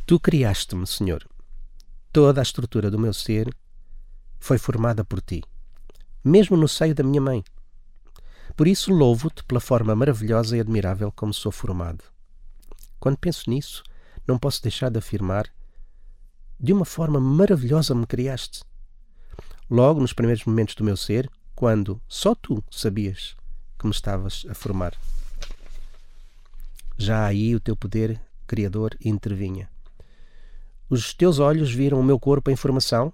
tu 0.06 0.20
criaste-me, 0.20 0.86
Senhor. 0.86 1.28
Toda 2.12 2.42
a 2.42 2.44
estrutura 2.44 2.90
do 2.90 3.00
meu 3.00 3.14
ser 3.14 3.54
foi 4.40 4.58
formada 4.58 5.04
por 5.04 5.22
ti, 5.22 5.44
mesmo 6.24 6.56
no 6.56 6.68
seio 6.68 6.96
da 6.96 7.04
minha 7.04 7.22
mãe. 7.22 7.44
Por 8.56 8.68
isso 8.68 8.92
louvo-te 8.92 9.44
pela 9.44 9.60
forma 9.60 9.96
maravilhosa 9.96 10.58
e 10.58 10.60
admirável 10.60 11.12
como 11.12 11.34
sou 11.34 11.52
formado. 11.52 12.04
Quando 13.00 13.18
penso 13.18 13.50
nisso, 13.50 13.84
não 14.26 14.40
posso 14.40 14.62
deixar 14.64 14.90
de 14.90 14.98
afirmar: 14.98 15.48
de 16.60 16.74
uma 16.74 16.86
forma 16.86 17.20
maravilhosa 17.20 17.94
me 17.94 18.06
criaste. 18.06 18.62
Logo 19.70 20.00
nos 20.00 20.14
primeiros 20.14 20.46
momentos 20.46 20.76
do 20.76 20.84
meu 20.84 20.98
ser, 20.98 21.30
quando 21.56 22.02
só 22.08 22.34
tu 22.34 22.64
sabias 22.72 23.36
que 23.78 23.86
me 23.86 23.92
estavas 23.92 24.46
a 24.50 24.54
formar. 24.54 24.94
Já 26.98 27.26
aí 27.26 27.54
o 27.54 27.60
teu 27.60 27.76
poder 27.76 28.20
criador 28.48 28.98
intervinha. 29.04 29.70
Os 30.90 31.14
teus 31.14 31.38
olhos 31.38 31.72
viram 31.72 32.00
o 32.00 32.04
meu 32.04 32.18
corpo 32.18 32.50
em 32.50 32.56
formação 32.56 33.14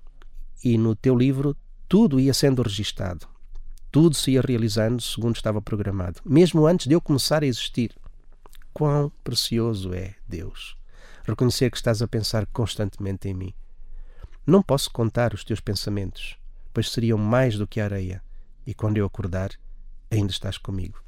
e 0.63 0.77
no 0.77 0.95
teu 0.95 1.17
livro 1.17 1.57
tudo 1.89 2.19
ia 2.19 2.33
sendo 2.33 2.61
registado. 2.61 3.27
Tudo 3.91 4.15
se 4.15 4.31
ia 4.31 4.41
realizando 4.41 5.01
segundo 5.01 5.35
estava 5.35 5.61
programado, 5.61 6.21
mesmo 6.25 6.65
antes 6.65 6.87
de 6.87 6.93
eu 6.93 7.01
começar 7.01 7.43
a 7.43 7.47
existir. 7.47 7.95
Quão 8.73 9.11
precioso 9.23 9.93
é 9.93 10.15
Deus! 10.27 10.75
Reconhecer 11.23 11.69
que 11.69 11.77
estás 11.77 12.01
a 12.01 12.07
pensar 12.07 12.45
constantemente 12.47 13.27
em 13.27 13.33
mim. 13.33 13.53
Não 14.45 14.61
posso 14.61 14.91
contar 14.91 15.33
os 15.33 15.43
teus 15.43 15.59
pensamentos, 15.59 16.37
pois 16.73 16.91
seriam 16.91 17.17
mais 17.17 17.57
do 17.57 17.65
que 17.65 17.79
a 17.79 17.85
areia, 17.85 18.21
e 18.67 18.73
quando 18.73 18.97
eu 18.97 19.05
acordar, 19.05 19.51
ainda 20.11 20.31
estás 20.31 20.57
comigo. 20.57 21.01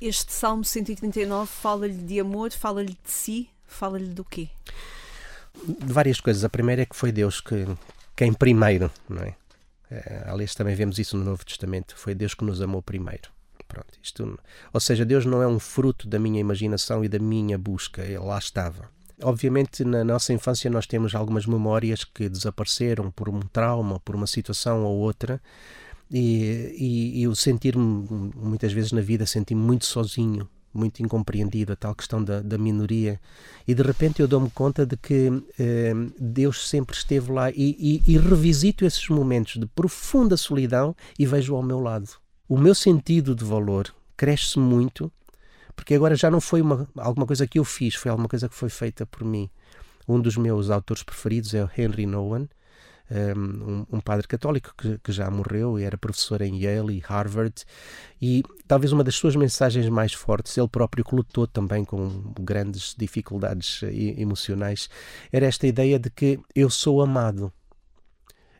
Este 0.00 0.32
Salmo 0.32 0.64
139 0.64 1.50
fala-lhe 1.50 1.94
de 1.94 2.20
amor, 2.20 2.50
fala-lhe 2.52 2.92
de 3.02 3.10
si, 3.10 3.48
fala-lhe 3.66 4.08
do 4.08 4.24
quê? 4.24 4.48
De 5.66 5.92
várias 5.92 6.20
coisas. 6.20 6.44
A 6.44 6.48
primeira 6.48 6.82
é 6.82 6.86
que 6.86 6.96
foi 6.96 7.12
Deus 7.12 7.40
que, 7.40 7.66
quem 8.14 8.32
primeiro, 8.32 8.90
não 9.08 9.22
é? 9.22 9.36
Uh, 9.90 10.32
aliás, 10.32 10.54
também 10.54 10.74
vemos 10.74 10.98
isso 10.98 11.16
no 11.16 11.24
Novo 11.24 11.44
Testamento. 11.44 11.96
Foi 11.96 12.14
Deus 12.14 12.34
que 12.34 12.44
nos 12.44 12.60
amou 12.60 12.82
primeiro. 12.82 13.30
Pronto, 13.68 13.98
isto, 14.02 14.38
ou 14.72 14.80
seja, 14.80 15.04
Deus 15.04 15.24
não 15.24 15.42
é 15.42 15.46
um 15.46 15.58
fruto 15.58 16.06
da 16.06 16.18
minha 16.18 16.40
imaginação 16.40 17.04
e 17.04 17.08
da 17.08 17.18
minha 17.18 17.56
busca. 17.56 18.02
Ele 18.02 18.18
lá 18.18 18.38
estava. 18.38 18.90
Obviamente, 19.22 19.84
na 19.84 20.02
nossa 20.04 20.32
infância, 20.32 20.70
nós 20.70 20.86
temos 20.86 21.14
algumas 21.14 21.46
memórias 21.46 22.04
que 22.04 22.28
desapareceram 22.28 23.10
por 23.10 23.28
um 23.28 23.40
trauma, 23.40 24.00
por 24.00 24.14
uma 24.14 24.26
situação 24.26 24.84
ou 24.84 24.98
outra. 24.98 25.40
E, 26.10 26.74
e, 26.76 27.20
e 27.20 27.28
o 27.28 27.34
sentir-me, 27.34 28.32
muitas 28.36 28.72
vezes 28.72 28.92
na 28.92 29.00
vida, 29.00 29.24
sentir-me 29.24 29.60
muito 29.60 29.86
sozinho, 29.86 30.48
muito 30.72 31.02
incompreendido, 31.02 31.72
a 31.72 31.76
tal 31.76 31.94
questão 31.94 32.22
da, 32.22 32.40
da 32.40 32.58
minoria. 32.58 33.20
E 33.66 33.74
de 33.74 33.82
repente 33.82 34.20
eu 34.20 34.28
dou-me 34.28 34.50
conta 34.50 34.84
de 34.84 34.96
que 34.96 35.30
eh, 35.58 35.92
Deus 36.18 36.68
sempre 36.68 36.96
esteve 36.96 37.30
lá 37.30 37.50
e, 37.50 38.02
e, 38.06 38.12
e, 38.12 38.18
revisito 38.18 38.84
esses 38.84 39.08
momentos 39.08 39.54
de 39.58 39.66
profunda 39.66 40.36
solidão 40.36 40.94
e 41.18 41.24
vejo 41.24 41.54
ao 41.54 41.62
meu 41.62 41.80
lado. 41.80 42.10
O 42.48 42.58
meu 42.58 42.74
sentido 42.74 43.34
de 43.34 43.44
valor 43.44 43.94
cresce 44.16 44.58
muito 44.58 45.10
porque 45.74 45.94
agora 45.94 46.14
já 46.16 46.30
não 46.30 46.40
foi 46.40 46.60
uma, 46.60 46.88
alguma 46.96 47.26
coisa 47.26 47.46
que 47.46 47.58
eu 47.58 47.64
fiz, 47.64 47.94
foi 47.94 48.10
alguma 48.10 48.28
coisa 48.28 48.48
que 48.48 48.54
foi 48.54 48.68
feita 48.68 49.04
por 49.06 49.24
mim. 49.24 49.50
Um 50.06 50.20
dos 50.20 50.36
meus 50.36 50.70
autores 50.70 51.02
preferidos 51.02 51.54
é 51.54 51.64
o 51.64 51.70
Henry 51.76 52.06
Nowen, 52.06 52.48
um, 53.36 53.86
um, 53.96 54.00
padre 54.00 54.26
católico 54.26 54.74
que, 54.76 54.98
que, 54.98 55.12
já 55.12 55.30
morreu 55.30 55.78
e 55.78 55.84
era 55.84 55.96
professor 55.96 56.40
em 56.40 56.58
Yale 56.62 56.96
e 56.96 57.00
Harvard 57.00 57.54
e 58.20 58.42
talvez 58.66 58.92
uma 58.92 59.04
das 59.04 59.14
suas 59.14 59.36
mensagens 59.36 59.88
mais 59.90 60.14
fortes, 60.14 60.56
ele 60.56 60.68
próprio 60.68 61.04
que 61.04 61.14
lutou 61.14 61.46
também 61.46 61.84
com 61.84 62.32
grandes 62.40 62.94
dificuldades 62.96 63.82
emocionais, 63.82 64.88
era 65.30 65.46
esta 65.46 65.66
ideia 65.66 65.98
de 65.98 66.10
que 66.10 66.40
eu 66.54 66.70
sou 66.70 67.02
amado. 67.02 67.52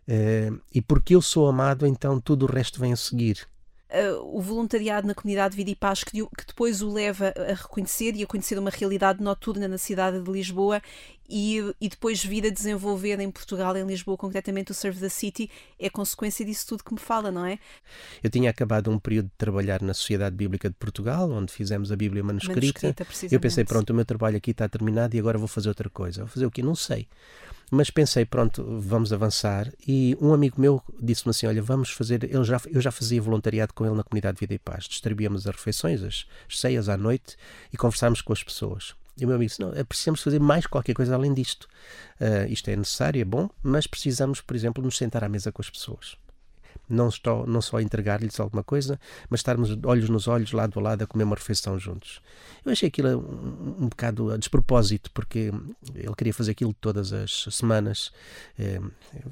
Uh, 0.07 0.61
e 0.75 0.83
porque 0.83 1.15
eu 1.15 1.23
sou 1.23 1.49
amado, 1.49 1.87
então 1.87 2.21
tudo 2.21 2.45
o 2.45 2.53
resto 2.53 2.79
vem 2.79 2.93
a 2.93 2.97
seguir 2.97 3.49
o 4.23 4.41
voluntariado 4.41 5.07
na 5.07 5.15
comunidade 5.15 5.57
Vida 5.57 5.71
e 5.71 5.77
Paz 5.77 6.03
que, 6.03 6.11
que, 6.11 6.47
depois 6.47 6.83
o 6.83 6.93
leva 6.93 7.33
a 7.37 7.55
reconhecer 7.55 8.17
e 8.17 8.23
a 8.23 8.27
conhecer 8.27 8.59
uma 8.59 8.71
realidade 8.71 9.23
noturna 9.23 9.69
na 9.69 9.79
cidade 9.79 10.21
de 10.21 10.31
Lisboa 10.31 10.83
e, 11.29 11.59
e 11.81 11.89
depois 11.89 12.25
vir 12.25 12.47
a 12.47 12.51
desenvolver 12.51 13.19
em 13.21 13.31
Portugal, 13.31 13.77
em 13.77 13.87
Lisboa, 13.87 14.17
concretamente 14.17 14.73
o 14.73 14.75
Serve 14.75 15.01
the 15.01 15.09
City, 15.09 15.51
é 15.79 15.89
consequência 15.89 16.45
disso 16.45 16.67
tudo 16.67 16.85
que 16.85 16.93
me 16.93 17.01
fala, 17.01 17.31
não 17.31 17.47
é? 17.47 17.59
Eu 18.23 18.31
tinha 18.31 18.51
acabado 18.51 18.91
um 18.91 18.99
período 18.99 19.27
de 19.27 19.35
trabalhar 19.39 19.81
na 19.81 19.95
Sociedade 19.95 20.37
Bíblica 20.37 20.69
de 20.69 20.77
Portugal, 20.77 21.31
onde 21.31 21.53
fizemos 21.53 21.91
a 21.91 21.97
Bíblia 21.97 22.23
manuscrita. 22.23 22.89
manuscrita 22.89 23.35
eu 23.35 23.41
pensei, 23.41 23.65
pronto, 23.65 23.91
o 23.91 23.95
meu 23.95 24.05
trabalho 24.05 24.37
aqui 24.37 24.51
está 24.51 24.69
terminado 24.69 25.17
e 25.17 25.19
agora 25.19 25.39
vou 25.39 25.49
fazer 25.49 25.69
outra 25.69 25.89
coisa. 25.89 26.23
Vou 26.23 26.29
fazer 26.29 26.47
o 26.47 26.51
quê? 26.51 26.63
Não 26.63 26.75
sei. 26.75 27.09
Mas 27.75 27.91
pensei, 27.91 28.25
pronto, 28.25 28.65
vamos 28.81 29.13
avançar. 29.13 29.69
E 29.85 30.17
um 30.21 30.33
amigo 30.33 30.61
meu 30.61 30.81
disse-me 31.03 31.31
assim: 31.31 31.45
Olha, 31.49 31.61
vamos 31.61 31.91
fazer. 31.91 32.23
Ele 32.23 32.45
já, 32.45 32.61
eu 32.71 32.81
já 32.81 32.93
fazia 32.93 33.21
voluntariado 33.21 33.75
com 33.75 33.85
ele 33.85 33.97
na 33.97 34.05
comunidade 34.05 34.39
Vida 34.39 34.55
e 34.55 34.61
Paz. 34.61 34.85
Distribuíamos 34.85 35.45
as 35.45 35.57
refeições, 35.57 36.01
as, 36.01 36.25
as 36.49 36.61
ceias 36.61 36.89
à 36.89 36.97
noite 36.97 37.37
e 37.73 37.77
conversámos 37.77 38.23
com 38.23 38.33
as 38.33 38.45
pessoas. 38.45 38.95
E 39.17 39.25
o 39.25 39.27
meu 39.27 39.35
amigo 39.35 39.49
disse: 39.49 39.61
Não, 39.61 39.73
precisamos 39.87 40.23
fazer 40.23 40.39
mais 40.39 40.69
qualquer 40.69 40.95
coisa 40.95 41.17
além 41.17 41.35
disto. 41.35 41.65
Uh, 42.21 42.49
isto 42.49 42.71
é 42.71 42.77
necessário, 42.77 43.21
é 43.21 43.25
bom, 43.25 43.51
mas 43.61 43.89
precisamos, 43.89 44.41
por 44.41 44.55
exemplo, 44.55 44.83
nos 44.83 44.97
sentar 44.97 45.25
à 45.25 45.29
mesa 45.29 45.51
com 45.51 45.61
as 45.61 45.69
pessoas 45.69 46.17
não, 46.89 47.09
estou, 47.09 47.47
não 47.47 47.61
só 47.61 47.81
entregar-lhes 47.81 48.39
alguma 48.39 48.63
coisa, 48.63 48.99
mas 49.29 49.41
estarmos 49.41 49.77
olhos 49.85 50.09
nos 50.09 50.29
olhos, 50.29 50.53
lado 50.53 50.79
a 50.79 50.83
lado, 50.83 51.03
a 51.03 51.07
comer 51.07 51.25
uma 51.25 51.37
refeição 51.37 51.79
juntos. 51.79 52.21
Eu 52.65 52.73
achei 52.73 52.89
aquilo 52.89 53.09
um, 53.19 53.85
um 53.85 53.89
bocado 53.89 54.31
a 54.31 54.37
despropósito, 54.37 55.11
porque 55.13 55.53
ele 55.95 56.15
queria 56.17 56.35
fazer 56.35 56.53
aquilo 56.53 56.75
todas 56.75 57.13
as 57.13 57.47
semanas. 57.51 58.13
Eh, 58.59 58.81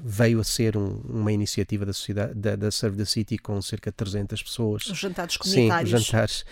veio 0.03 0.39
a 0.39 0.43
ser 0.43 0.77
um, 0.77 1.01
uma 1.09 1.31
iniciativa 1.31 1.85
da, 1.85 1.93
sociedade, 1.93 2.33
da, 2.33 2.55
da 2.55 2.71
Serve 2.71 2.97
the 2.97 3.05
City 3.05 3.37
com 3.37 3.61
cerca 3.61 3.91
de 3.91 3.97
300 3.97 4.41
pessoas. 4.43 4.85
Os 4.85 4.97
jantares 4.97 5.37
comunitários. 5.37 5.89
Sim, 5.89 5.95
os 5.95 6.05
jantares. 6.05 6.45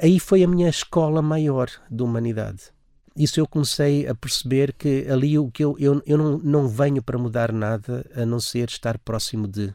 Aí 0.00 0.18
foi 0.18 0.42
a 0.42 0.48
minha 0.48 0.68
escola 0.68 1.20
maior 1.20 1.68
de 1.90 2.02
humanidade 2.02 2.72
isso 3.16 3.38
eu 3.38 3.46
comecei 3.46 4.06
a 4.06 4.14
perceber 4.14 4.72
que 4.72 5.06
ali 5.10 5.38
o 5.38 5.50
que 5.50 5.62
eu, 5.62 5.76
eu, 5.78 6.02
eu 6.06 6.16
não, 6.16 6.38
não 6.38 6.68
venho 6.68 7.02
para 7.02 7.18
mudar 7.18 7.52
nada 7.52 8.04
a 8.14 8.24
não 8.24 8.40
ser 8.40 8.68
estar 8.68 8.98
próximo 8.98 9.46
de 9.46 9.74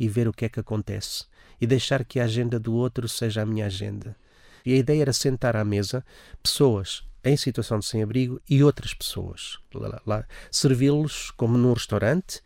e 0.00 0.08
ver 0.08 0.26
o 0.26 0.32
que 0.32 0.46
é 0.46 0.48
que 0.48 0.58
acontece 0.58 1.26
e 1.60 1.66
deixar 1.66 2.04
que 2.04 2.18
a 2.18 2.24
agenda 2.24 2.58
do 2.58 2.72
outro 2.72 3.06
seja 3.06 3.42
a 3.42 3.46
minha 3.46 3.66
agenda. 3.66 4.16
E 4.64 4.72
a 4.72 4.76
ideia 4.76 5.02
era 5.02 5.12
sentar 5.12 5.54
à 5.54 5.64
mesa 5.64 6.04
pessoas 6.42 7.04
em 7.22 7.36
situação 7.36 7.78
de 7.78 7.84
sem-abrigo 7.84 8.40
e 8.48 8.64
outras 8.64 8.94
pessoas. 8.94 9.58
Servi-los 10.50 11.30
como 11.32 11.58
num 11.58 11.74
restaurante, 11.74 12.42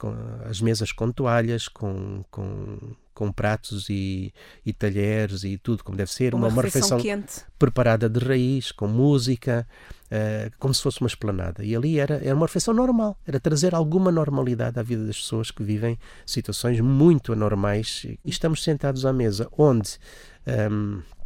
com 0.00 0.14
as 0.48 0.62
mesas 0.62 0.92
com 0.92 1.12
toalhas, 1.12 1.68
com, 1.68 2.24
com, 2.30 2.78
com 3.12 3.30
pratos 3.30 3.90
e, 3.90 4.32
e 4.64 4.72
talheres 4.72 5.44
e 5.44 5.58
tudo 5.58 5.84
como 5.84 5.94
deve 5.94 6.10
ser. 6.10 6.34
Uma, 6.34 6.48
uma 6.48 6.62
refeição, 6.62 6.96
refeição 6.96 7.44
preparada 7.58 8.08
de 8.08 8.18
raiz, 8.18 8.72
com 8.72 8.88
música, 8.88 9.68
uh, 10.06 10.50
como 10.58 10.72
se 10.72 10.82
fosse 10.82 11.02
uma 11.02 11.06
esplanada. 11.06 11.62
E 11.62 11.76
ali 11.76 12.00
era, 12.00 12.14
era 12.24 12.34
uma 12.34 12.46
refeição 12.46 12.72
normal, 12.72 13.14
era 13.26 13.38
trazer 13.38 13.74
alguma 13.74 14.10
normalidade 14.10 14.80
à 14.80 14.82
vida 14.82 15.04
das 15.04 15.18
pessoas 15.18 15.50
que 15.50 15.62
vivem 15.62 15.98
situações 16.24 16.80
muito 16.80 17.34
anormais. 17.34 18.06
E 18.24 18.30
estamos 18.30 18.64
sentados 18.64 19.04
à 19.04 19.12
mesa, 19.12 19.48
onde. 19.52 19.98
Um, 20.46 20.52
ehm, 20.52 21.19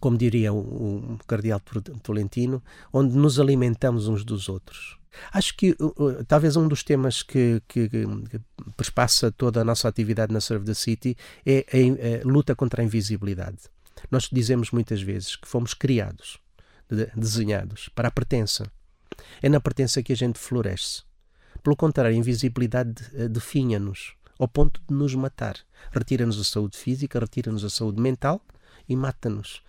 como 0.00 0.16
diria 0.16 0.52
o, 0.52 1.18
cardeal 1.26 1.60
Tolentino, 2.02 2.62
onde 2.92 3.16
nos 3.16 3.38
alimentamos 3.38 4.08
uns 4.08 4.24
dos 4.24 4.48
outros. 4.48 4.98
Acho 5.32 5.54
que 5.56 5.76
uh, 5.78 6.24
talvez 6.26 6.56
um 6.56 6.66
dos 6.66 6.82
temas 6.82 7.22
que, 7.22 7.62
que, 7.68 7.88
que, 7.88 8.40
perspassa 8.76 9.30
toda 9.30 9.60
a 9.60 9.64
nossa 9.64 9.88
atividade 9.88 10.32
na 10.32 10.40
Serve 10.40 10.64
the 10.64 10.74
City 10.74 11.16
é 11.44 11.66
a, 11.70 12.26
a, 12.26 12.26
luta 12.26 12.54
contra 12.54 12.82
a 12.82 12.84
invisibilidade. 12.84 13.58
Nós 14.10 14.28
dizemos 14.32 14.70
muitas 14.70 15.02
vezes 15.02 15.36
que 15.36 15.46
fomos 15.46 15.74
criados, 15.74 16.38
de, 16.88 17.06
desenhados 17.14 17.90
para 17.94 18.08
a 18.08 18.10
pertença. 18.10 18.70
É 19.42 19.48
na 19.48 19.60
pertença 19.60 20.02
que 20.02 20.12
a 20.12 20.16
gente 20.16 20.38
floresce. 20.38 21.02
Pelo 21.62 21.76
contrário, 21.76 22.12
a 22.12 22.18
invisibilidade 22.18 23.02
uh, 23.12 23.28
definha-nos 23.28 24.14
ao 24.38 24.48
ponto 24.48 24.80
de 24.88 24.94
nos 24.94 25.14
matar. 25.14 25.56
Retira-nos 25.92 26.40
a 26.40 26.44
saúde 26.44 26.76
física, 26.76 27.20
retira-nos 27.20 27.64
a 27.64 27.70
saúde 27.70 28.00
mental 28.00 28.42
e 28.92 28.96
mata-nos. 28.96 29.62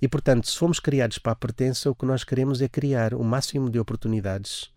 E 0.00 0.08
portanto, 0.08 0.48
se 0.48 0.58
fomos 0.58 0.80
criados 0.80 1.18
para 1.18 1.32
a 1.32 1.36
pertença, 1.36 1.90
o 1.90 1.94
que 1.94 2.04
nós 2.04 2.24
queremos 2.24 2.60
é 2.60 2.68
criar 2.68 3.14
o 3.14 3.24
máximo 3.24 3.70
de 3.70 3.78
oportunidades 3.78 4.72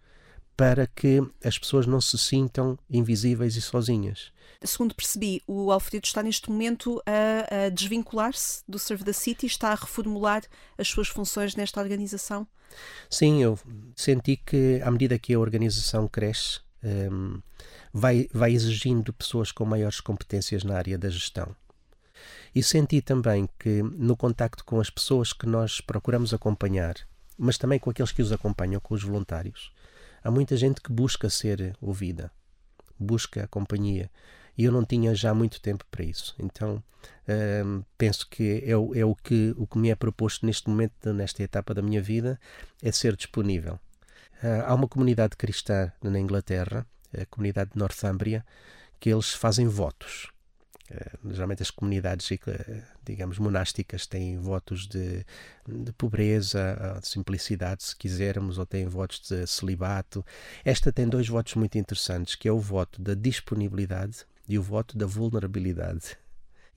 para 0.55 0.87
que 0.87 1.21
as 1.43 1.57
pessoas 1.57 1.85
não 1.85 2.01
se 2.01 2.17
sintam 2.17 2.79
invisíveis 2.89 3.55
e 3.55 3.61
sozinhas. 3.61 4.31
Segundo 4.63 4.95
percebi, 4.95 5.41
o 5.45 5.71
Alfredo 5.71 6.05
está 6.05 6.23
neste 6.23 6.49
momento 6.49 7.01
a, 7.05 7.65
a 7.65 7.69
desvincular-se 7.69 8.63
do 8.67 8.79
Serve 8.79 9.03
the 9.03 9.13
City, 9.13 9.45
está 9.45 9.69
a 9.69 9.75
reformular 9.75 10.41
as 10.75 10.87
suas 10.87 11.07
funções 11.07 11.55
nesta 11.55 11.79
organização? 11.79 12.47
Sim, 13.07 13.43
eu 13.43 13.57
senti 13.95 14.35
que 14.35 14.81
à 14.83 14.89
medida 14.89 15.19
que 15.19 15.33
a 15.33 15.39
organização 15.39 16.07
cresce, 16.07 16.59
um, 16.83 17.39
vai, 17.93 18.27
vai 18.33 18.51
exigindo 18.51 19.13
pessoas 19.13 19.51
com 19.51 19.63
maiores 19.63 19.99
competências 19.99 20.63
na 20.63 20.75
área 20.75 20.97
da 20.97 21.09
gestão. 21.09 21.55
E 22.57 22.63
senti 22.63 23.03
também 23.03 23.47
que 23.59 23.83
no 23.83 24.17
contacto 24.17 24.65
com 24.65 24.79
as 24.79 24.89
pessoas 24.89 25.31
que 25.31 25.45
nós 25.45 25.79
procuramos 25.79 26.33
acompanhar, 26.33 26.95
mas 27.37 27.55
também 27.55 27.77
com 27.77 27.91
aqueles 27.91 28.11
que 28.11 28.19
os 28.23 28.31
acompanham, 28.31 28.81
com 28.81 28.95
os 28.95 29.03
voluntários, 29.03 29.71
há 30.23 30.31
muita 30.31 30.57
gente 30.57 30.81
que 30.81 30.91
busca 30.91 31.29
ser 31.29 31.77
ouvida, 31.79 32.31
busca 32.97 33.43
a 33.43 33.47
companhia. 33.47 34.09
E 34.57 34.63
eu 34.63 34.71
não 34.71 34.83
tinha 34.83 35.13
já 35.13 35.35
muito 35.35 35.61
tempo 35.61 35.85
para 35.91 36.03
isso. 36.03 36.33
Então 36.39 36.83
hum, 37.63 37.83
penso 37.95 38.27
que 38.27 38.63
é, 38.65 38.75
o, 38.75 38.95
é 38.95 39.05
o, 39.05 39.13
que, 39.13 39.53
o 39.55 39.67
que 39.67 39.77
me 39.77 39.91
é 39.91 39.95
proposto 39.95 40.43
neste 40.43 40.67
momento, 40.67 41.13
nesta 41.13 41.43
etapa 41.43 41.75
da 41.75 41.83
minha 41.83 42.01
vida, 42.01 42.39
é 42.81 42.91
ser 42.91 43.15
disponível. 43.15 43.79
Há 44.65 44.73
uma 44.73 44.87
comunidade 44.87 45.35
cristã 45.35 45.91
na 46.01 46.19
Inglaterra, 46.19 46.87
a 47.15 47.23
comunidade 47.27 47.73
de 47.73 47.77
Northumbria, 47.77 48.43
que 48.99 49.11
eles 49.11 49.31
fazem 49.31 49.67
votos. 49.67 50.35
Eh, 50.89 51.11
geralmente 51.31 51.61
as 51.61 51.71
comunidades, 51.71 52.31
eh, 52.31 52.83
digamos, 53.03 53.39
monásticas 53.39 54.05
têm 54.05 54.37
votos 54.37 54.87
de, 54.87 55.25
de 55.67 55.91
pobreza, 55.93 56.99
de 57.01 57.07
simplicidade, 57.07 57.83
se 57.83 57.95
quisermos, 57.95 58.57
ou 58.57 58.65
têm 58.65 58.87
votos 58.87 59.19
de 59.19 59.45
celibato. 59.47 60.25
Esta 60.63 60.91
tem 60.91 61.07
dois 61.07 61.27
votos 61.27 61.55
muito 61.55 61.77
interessantes, 61.77 62.35
que 62.35 62.47
é 62.47 62.51
o 62.51 62.59
voto 62.59 63.01
da 63.01 63.13
disponibilidade 63.13 64.25
e 64.47 64.57
o 64.57 64.63
voto 64.63 64.97
da 64.97 65.05
vulnerabilidade. 65.05 66.17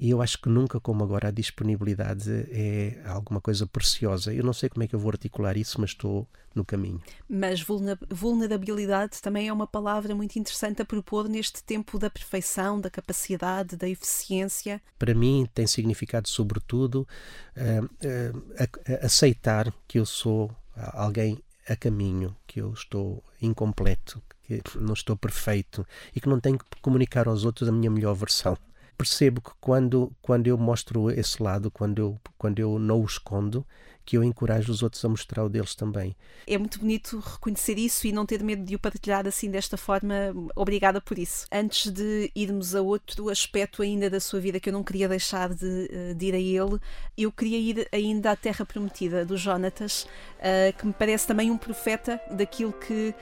E 0.01 0.09
eu 0.09 0.23
acho 0.23 0.41
que 0.41 0.49
nunca 0.49 0.81
como 0.81 1.05
agora 1.05 1.29
a 1.29 1.31
disponibilidade 1.31 2.31
é 2.51 3.03
alguma 3.05 3.39
coisa 3.39 3.67
preciosa. 3.67 4.33
Eu 4.33 4.43
não 4.43 4.55
sei 4.55 4.71
como 4.71 4.83
é 4.83 4.87
que 4.87 4.95
eu 4.95 4.99
vou 4.99 5.11
articular 5.11 5.59
isso, 5.59 5.79
mas 5.79 5.91
estou 5.91 6.27
no 6.55 6.65
caminho. 6.65 7.03
Mas 7.29 7.63
vulnerabilidade 7.63 9.21
também 9.21 9.49
é 9.49 9.53
uma 9.53 9.67
palavra 9.67 10.15
muito 10.15 10.39
interessante 10.39 10.81
a 10.81 10.87
propor 10.87 11.29
neste 11.29 11.63
tempo 11.63 11.99
da 11.99 12.09
perfeição, 12.09 12.81
da 12.81 12.89
capacidade, 12.89 13.77
da 13.77 13.87
eficiência. 13.87 14.81
Para 14.99 15.15
mim 15.15 15.47
tem 15.55 15.67
significado, 15.67 16.29
sobretudo, 16.29 17.07
uh, 17.55 17.85
uh, 17.85 19.05
aceitar 19.05 19.71
que 19.87 19.99
eu 19.99 20.07
sou 20.07 20.51
alguém 20.95 21.39
a 21.69 21.77
caminho, 21.77 22.35
que 22.47 22.63
eu 22.63 22.73
estou 22.73 23.23
incompleto, 23.41 24.23
que 24.43 24.63
não 24.77 24.95
estou 24.95 25.15
perfeito 25.15 25.87
e 26.17 26.21
que 26.23 26.29
não 26.29 26.41
tenho 26.41 26.59
que 26.59 26.81
comunicar 26.81 27.29
aos 27.29 27.45
outros 27.45 27.69
a 27.69 27.73
minha 27.73 27.91
melhor 27.91 28.15
versão 28.15 28.57
percebo 29.01 29.41
que 29.41 29.53
quando, 29.59 30.13
quando 30.21 30.47
eu 30.47 30.59
mostro 30.59 31.11
esse 31.11 31.43
lado, 31.43 31.71
quando 31.71 31.99
eu, 31.99 32.21
quando 32.37 32.59
eu 32.59 32.79
não 32.79 33.01
o 33.01 33.07
escondo, 33.07 33.67
que 34.05 34.17
eu 34.17 34.25
encorajo 34.25 34.73
os 34.73 34.83
outros 34.83 35.05
a 35.05 35.09
mostrar 35.09 35.45
o 35.45 35.49
deles 35.49 35.75
também. 35.75 36.17
É 36.47 36.59
muito 36.59 36.81
bonito 36.81 37.19
reconhecer 37.19 37.79
isso 37.79 38.07
e 38.07 38.13
não 38.13 38.27
ter 38.27 38.43
medo 38.43 38.65
de 38.65 38.75
o 38.75 38.79
partilhar 38.79 39.27
assim 39.27 39.51
desta 39.51 39.77
forma. 39.77 40.15
Obrigada 40.57 41.01
por 41.01 41.19
isso. 41.19 41.47
Antes 41.53 41.91
de 41.91 42.31
irmos 42.35 42.75
a 42.75 42.81
outro 42.81 43.29
aspecto 43.29 43.83
ainda 43.83 44.11
da 44.11 44.21
sua 44.21 44.41
vida 44.41 44.59
que 44.59 44.69
eu 44.69 44.73
não 44.73 44.83
queria 44.83 45.09
deixar 45.09 45.55
de, 45.55 45.89
eh, 45.91 46.15
de 46.15 46.27
ir 46.27 46.35
a 46.35 46.39
ele, 46.39 46.81
eu 47.17 47.31
queria 47.31 47.59
ir 47.59 47.89
ainda 47.93 48.31
à 48.31 48.37
Terra 48.37 48.65
Prometida 48.65 49.25
do 49.25 49.37
Jonatas, 49.37 50.07
uh, 50.39 50.77
que 50.77 50.87
me 50.87 50.93
parece 50.93 51.27
também 51.27 51.51
um 51.51 51.59
profeta 51.59 52.21
daquilo 52.31 52.73
que 52.73 53.15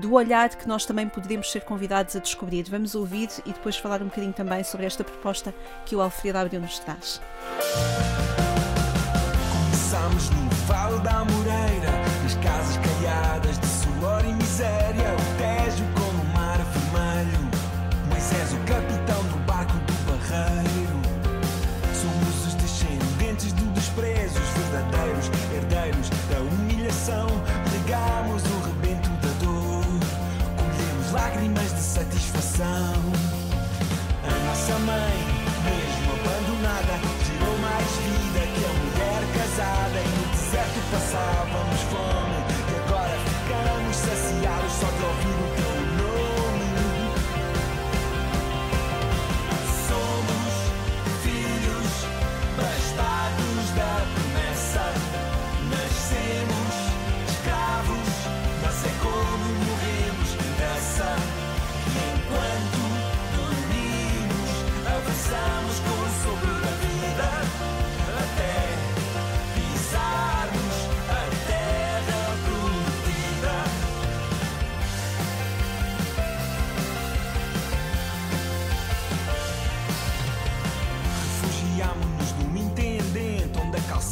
do 0.00 0.14
olhar 0.14 0.48
que 0.50 0.66
nós 0.66 0.84
também 0.84 1.08
poderíamos 1.08 1.50
ser 1.50 1.62
convidados 1.62 2.16
a 2.16 2.18
descobrir. 2.18 2.64
Vamos 2.68 2.94
ouvir 2.94 3.28
e 3.46 3.52
depois 3.52 3.76
falar 3.76 4.02
um 4.02 4.06
bocadinho 4.06 4.32
também 4.32 4.62
sobre 4.64 4.86
esta 4.86 5.04
proposta 5.04 5.54
que 5.86 5.94
o 5.94 6.00
Alfredo 6.00 6.38
Abreu 6.38 6.60
nos 6.60 6.78
traz. 6.78 7.20
Passámos 10.02 10.30
no 10.30 10.50
Vale 10.66 10.98
da 10.98 11.24
Moreira, 11.24 11.92
nas 12.24 12.34
casas 12.34 12.76
caiadas 12.76 13.56
de 13.56 13.66
suor 13.68 14.24
e 14.24 14.32
miséria, 14.32 15.14
o 15.14 15.38
Tejo 15.38 15.84
com 15.94 16.10
o 16.10 16.34
mar 16.34 16.58
vermelho. 16.58 17.38
Moisés, 18.08 18.52
o 18.52 18.56
capitão 18.66 19.22
do 19.26 19.38
barco 19.46 19.74
do 19.74 19.92
barreiro. 20.10 21.00
Somos 21.94 22.46
os 22.48 22.54
descendentes 22.54 23.52
do 23.52 23.64
desprezo, 23.74 24.40
os 24.40 24.48
verdadeiros 24.64 25.30
herdeiros 25.54 26.10
da 26.28 26.38
humilhação. 26.40 27.28
Legamos 27.70 28.42
o 28.42 28.60
rebento 28.66 29.08
da 29.08 29.44
dor, 29.44 29.84
colhemos 30.56 31.12
lágrimas 31.12 31.72
de 31.74 31.80
satisfação. 31.80 33.01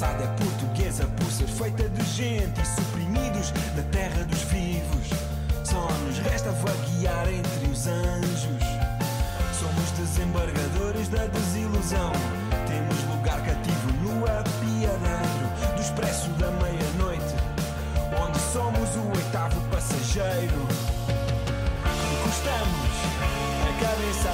Cidade 0.00 0.22
é 0.22 0.26
portuguesa 0.28 1.06
por 1.18 1.30
ser 1.30 1.46
feita 1.46 1.86
de 1.90 2.02
gente 2.04 2.58
e 2.58 2.66
suprimidos 2.66 3.50
da 3.76 3.82
terra 3.92 4.24
dos 4.24 4.40
vivos. 4.44 5.10
Só 5.62 5.86
nos 6.06 6.18
resta 6.20 6.50
vaguear 6.52 7.28
entre 7.28 7.70
os 7.70 7.86
anjos. 7.86 8.64
Somos 9.52 9.90
desembargadores 9.98 11.06
da 11.08 11.26
desilusão. 11.26 12.12
Temos 12.66 13.14
lugar 13.14 13.44
cativo 13.44 13.92
no 14.02 14.24
apiadeiro 14.24 15.76
do 15.76 15.82
expresso 15.82 16.30
da 16.30 16.50
meia-noite, 16.50 17.34
onde 18.24 18.38
somos 18.54 18.88
o 18.96 19.06
oitavo 19.14 19.60
passageiro. 19.68 20.66
Encostamos 22.16 22.94
a 23.68 23.84
cabeça 23.84 24.32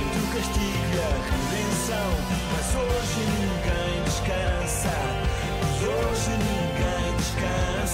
entre 0.00 0.20
o 0.20 0.26
castigo 0.32 0.88
e 0.94 1.00
a 1.00 1.10
redenção, 1.28 2.10
mas 2.54 2.74
hoje 2.76 3.39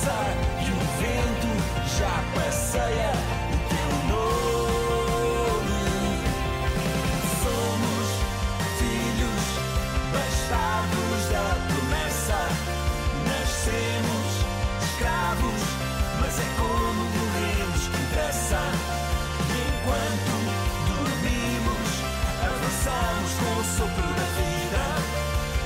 E 0.06 0.70
o 0.70 0.78
vento 1.00 1.50
já 1.98 2.16
passeia 2.32 3.10
o 3.50 3.56
teu 3.68 3.90
nome. 4.14 5.82
Somos 7.42 8.06
filhos 8.78 9.44
bastardos 10.12 11.22
da 11.32 11.46
promessa. 11.66 12.38
Nascemos 13.26 14.30
escravos, 14.84 15.62
mas 16.20 16.34
é 16.38 16.48
como 16.56 17.02
morremos 17.02 17.82
que 17.88 17.98
interessa. 18.00 18.62
E 19.50 19.58
enquanto 19.66 20.34
dormimos, 20.86 21.90
avançamos 22.46 23.30
com 23.40 23.52
o 23.58 23.64
sopro 23.76 24.08
da 24.14 24.26
vida 24.38 24.82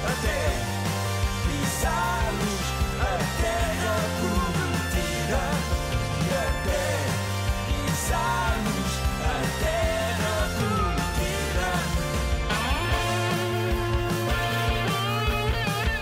até 0.06 0.40
pisarmos 1.44 2.19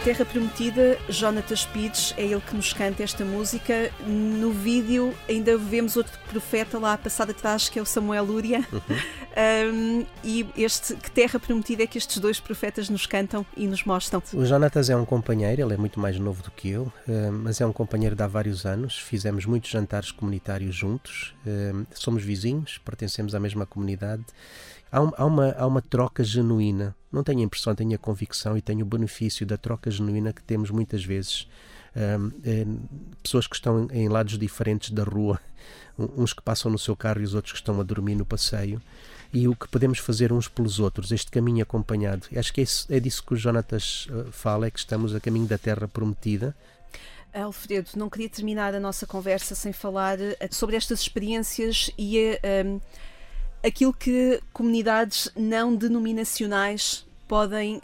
Terra 0.08 0.24
Prometida, 0.24 0.96
Jonatas 1.10 1.66
Pires, 1.66 2.14
é 2.16 2.24
ele 2.24 2.40
que 2.40 2.56
nos 2.56 2.72
canta 2.72 3.02
esta 3.02 3.26
música. 3.26 3.90
No 4.06 4.50
vídeo 4.52 5.14
ainda 5.28 5.58
vemos 5.58 5.98
outro 5.98 6.18
profeta 6.30 6.78
lá 6.78 6.94
a 6.94 6.98
passar 6.98 7.28
atrás, 7.28 7.68
que 7.68 7.78
é 7.78 7.82
o 7.82 7.84
Samuel 7.84 8.24
Lúria. 8.24 8.66
Um, 9.70 10.06
e 10.24 10.46
este, 10.56 10.96
que 10.96 11.10
Terra 11.10 11.38
Prometida 11.38 11.82
é 11.82 11.86
que 11.86 11.98
estes 11.98 12.18
dois 12.18 12.40
profetas 12.40 12.88
nos 12.88 13.06
cantam 13.06 13.44
e 13.54 13.66
nos 13.66 13.84
mostram. 13.84 14.22
O 14.32 14.46
Jonatas 14.46 14.88
é 14.88 14.96
um 14.96 15.04
companheiro, 15.04 15.60
ele 15.60 15.74
é 15.74 15.76
muito 15.76 16.00
mais 16.00 16.18
novo 16.18 16.42
do 16.42 16.50
que 16.50 16.70
eu, 16.70 16.90
eh, 17.06 17.30
mas 17.30 17.60
é 17.60 17.66
um 17.66 17.72
companheiro 17.72 18.16
de 18.16 18.22
há 18.22 18.26
vários 18.26 18.64
anos. 18.64 18.98
Fizemos 18.98 19.44
muitos 19.44 19.70
jantares 19.70 20.10
comunitários 20.10 20.74
juntos, 20.74 21.34
eh, 21.46 21.72
somos 21.92 22.24
vizinhos, 22.24 22.78
pertencemos 22.78 23.34
à 23.34 23.38
mesma 23.38 23.66
comunidade. 23.66 24.24
Há, 24.90 25.00
um- 25.00 25.12
há 25.16 25.24
uma, 25.24 25.52
há 25.52 25.66
uma 25.66 25.82
troca 25.82 26.22
genuína. 26.24 26.94
Não 27.12 27.22
tenho 27.22 27.40
a 27.40 27.42
impressão, 27.42 27.74
tenho 27.74 27.94
a 27.94 27.98
convicção 27.98 28.56
e 28.56 28.62
tenho 28.62 28.82
o 28.84 28.88
benefício 28.88 29.46
da 29.46 29.56
troca 29.56 29.90
genuína 29.90 30.32
que 30.32 30.42
temos 30.42 30.70
muitas 30.70 31.04
vezes. 31.04 31.48
Um, 31.96 32.30
eh, 32.44 32.66
pessoas 33.22 33.46
que 33.46 33.56
estão 33.56 33.88
em, 33.90 34.04
em 34.04 34.08
lados 34.08 34.38
diferentes 34.38 34.90
da 34.90 35.02
rua, 35.04 35.40
uns 35.98 36.32
que 36.32 36.42
passam 36.42 36.70
no 36.70 36.78
seu 36.78 36.94
carro 36.94 37.20
e 37.20 37.24
os 37.24 37.34
outros 37.34 37.52
que 37.52 37.58
estão 37.58 37.80
a 37.80 37.82
dormir 37.82 38.14
no 38.14 38.24
passeio, 38.26 38.80
e 39.32 39.48
o 39.48 39.54
que 39.56 39.66
podemos 39.68 39.98
fazer 39.98 40.32
uns 40.32 40.48
pelos 40.48 40.78
outros, 40.78 41.10
este 41.12 41.30
caminho 41.30 41.62
acompanhado. 41.62 42.26
Acho 42.36 42.52
que 42.52 42.60
é, 42.60 42.64
isso- 42.64 42.86
é 42.90 43.00
disso 43.00 43.22
que 43.24 43.34
o 43.34 43.36
Jonatas 43.36 44.06
eh, 44.10 44.26
fala, 44.30 44.66
é 44.66 44.70
que 44.70 44.78
estamos 44.78 45.14
a 45.14 45.20
caminho 45.20 45.46
da 45.46 45.58
terra 45.58 45.88
prometida. 45.88 46.54
Alfredo, 47.32 47.90
não 47.96 48.08
queria 48.08 48.28
terminar 48.28 48.74
a 48.74 48.80
nossa 48.80 49.06
conversa 49.06 49.54
sem 49.54 49.72
falar 49.72 50.18
eh, 50.20 50.36
sobre 50.50 50.76
estas 50.76 51.00
experiências 51.00 51.90
e 51.98 52.38
um, 52.66 52.80
aquilo 53.64 53.92
que 53.92 54.40
comunidades 54.52 55.30
não 55.36 55.74
denominacionais 55.74 57.06
podem 57.26 57.80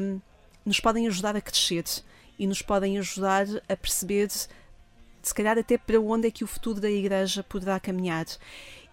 um, 0.00 0.20
nos 0.64 0.80
podem 0.80 1.06
ajudar 1.06 1.36
a 1.36 1.40
crescer 1.40 1.84
e 2.38 2.46
nos 2.46 2.62
podem 2.62 2.98
ajudar 2.98 3.46
a 3.68 3.76
perceber 3.76 4.28
se 4.30 5.34
calhar 5.34 5.58
até 5.58 5.78
para 5.78 6.00
onde 6.00 6.28
é 6.28 6.30
que 6.30 6.44
o 6.44 6.46
futuro 6.46 6.80
da 6.80 6.90
Igreja 6.90 7.42
poderá 7.42 7.78
caminhar. 7.78 8.26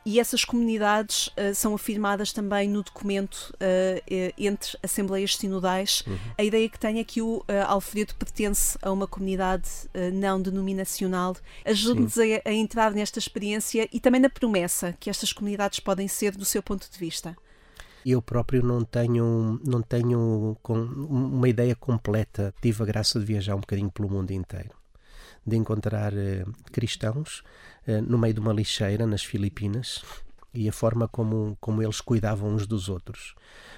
E 0.05 0.19
essas 0.19 0.45
comunidades 0.45 1.29
eh, 1.35 1.53
são 1.53 1.75
afirmadas 1.75 2.31
também 2.31 2.69
no 2.69 2.81
documento 2.81 3.53
eh, 3.59 4.33
entre 4.37 4.77
Assembleias 4.81 5.35
Sinodais. 5.35 6.03
A 6.37 6.43
ideia 6.43 6.69
que 6.69 6.79
tenho 6.79 6.99
é 6.99 7.03
que 7.03 7.21
o 7.21 7.43
eh, 7.47 7.61
Alfredo 7.61 8.15
pertence 8.15 8.77
a 8.81 8.91
uma 8.91 9.07
comunidade 9.07 9.69
não 10.13 10.41
denominacional. 10.41 11.35
Ajude-nos 11.65 12.17
a, 12.17 12.23
a 12.45 12.51
entrar 12.51 12.91
nesta 12.91 13.19
experiência 13.19 13.87
e 13.91 13.99
também 13.99 14.21
na 14.21 14.29
promessa 14.29 14.93
que 14.99 15.09
estas 15.09 15.33
comunidades 15.33 15.79
podem 15.79 16.07
ser 16.07 16.35
do 16.35 16.45
seu 16.45 16.63
ponto 16.63 16.89
de 16.89 16.97
vista. 16.97 17.35
Eu 18.05 18.21
próprio 18.21 18.63
não 18.63 18.83
tenho, 18.85 19.59
não 19.65 19.81
tenho 19.81 20.57
uma 20.65 21.49
ideia 21.49 21.75
completa. 21.75 22.53
Tive 22.61 22.83
a 22.83 22.85
graça 22.85 23.19
de 23.19 23.25
viajar 23.25 23.55
um 23.55 23.59
bocadinho 23.59 23.91
pelo 23.91 24.09
mundo 24.09 24.31
inteiro, 24.31 24.71
de 25.45 25.57
encontrar 25.57 26.13
cristãos 26.71 27.43
no 28.01 28.17
meio 28.17 28.33
de 28.33 28.39
uma 28.39 28.53
lixeira 28.53 29.05
nas 29.05 29.23
Filipinas 29.23 30.03
e 30.53 30.67
a 30.67 30.71
forma 30.71 31.07
como, 31.07 31.57
como 31.59 31.81
eles 31.81 32.01
cuidavam 32.01 32.49
uns 32.49 32.65
dos 32.65 32.89
outros, 32.89 33.35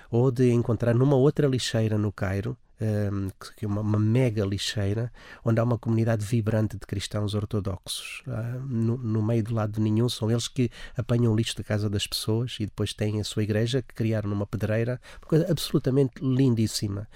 ou 0.09 0.31
de 0.31 0.51
encontrar 0.51 0.93
numa 0.95 1.15
outra 1.15 1.47
lixeira 1.47 1.97
no 1.97 2.11
Cairo. 2.11 2.57
eh, 2.79 3.09
que 3.55 3.65
é 3.65 3.67
uma, 3.67 3.81
uma 3.81 3.99
mega 3.99 4.43
lixeira 4.43 5.11
onde 5.45 5.59
há 5.59 5.63
uma 5.63 5.77
comunidade 5.77 6.25
vibrante 6.25 6.77
de 6.77 6.85
cristãos 6.87 7.35
ortodoxos. 7.35 8.23
Ah, 8.27 8.59
no, 8.67 8.97
no 8.97 9.21
meio 9.21 9.43
do 9.43 9.53
lado 9.53 9.79
nenhum 9.79 10.09
são 10.09 10.31
eles 10.31 10.47
que 10.47 10.69
apanham 10.97 11.31
o 11.31 11.35
lixo 11.35 11.55
da 11.55 11.63
casa 11.63 11.87
das 11.89 12.07
pessoas 12.07 12.57
e 12.59 12.65
depois 12.65 12.91
têm 12.93 13.21
a 13.21 13.23
sua 13.23 13.43
igreja 13.43 13.83
que 13.83 13.93
criaram 13.93 14.29
numa 14.29 14.47
pedreira. 14.47 14.99
Uma 15.21 15.27
coisa 15.27 15.51
absolutamente 15.51 16.13
lindíssima. 16.23 17.07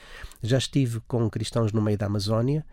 Já 0.43 0.59
estive 0.59 1.01
com 1.07 1.27
cristãos 1.29 1.71
no 1.73 1.81
meio 1.81 1.97
da 1.97 2.05
Amazónia 2.05 2.63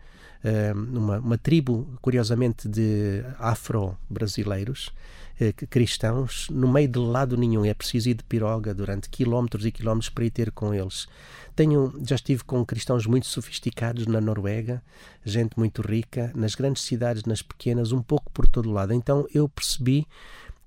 eh, 0.43 0.73
numa 0.73 1.19
uma 1.19 1.37
tribo 1.37 1.97
curiosamente 2.01 2.67
de 2.67 3.23
afro-brasileiros 3.39 4.91
eh, 5.39 5.53
cristãos 5.53 6.47
no 6.49 6.67
meio 6.71 6.87
de 6.87 6.99
lado 6.99 7.37
nenhum 7.37 7.65
é 7.65 7.73
preciso 7.73 8.09
ir 8.09 8.15
de 8.15 8.23
piroga 8.23 8.73
durante 8.73 9.09
quilómetros 9.09 9.65
e 9.65 9.71
quilómetros 9.71 10.09
para 10.09 10.25
ir 10.25 10.31
ter 10.31 10.51
com 10.51 10.73
eles 10.73 11.07
tenho, 11.55 11.93
já 12.05 12.15
estive 12.15 12.43
com 12.43 12.65
cristãos 12.65 13.05
muito 13.05 13.27
sofisticados 13.27 14.07
na 14.07 14.19
Noruega, 14.19 14.81
gente 15.23 15.57
muito 15.57 15.81
rica, 15.81 16.31
nas 16.35 16.55
grandes 16.55 16.83
cidades, 16.83 17.23
nas 17.25 17.41
pequenas, 17.41 17.91
um 17.91 18.01
pouco 18.01 18.31
por 18.31 18.47
todo 18.47 18.71
lado. 18.71 18.93
Então 18.93 19.27
eu 19.33 19.47
percebi 19.47 20.07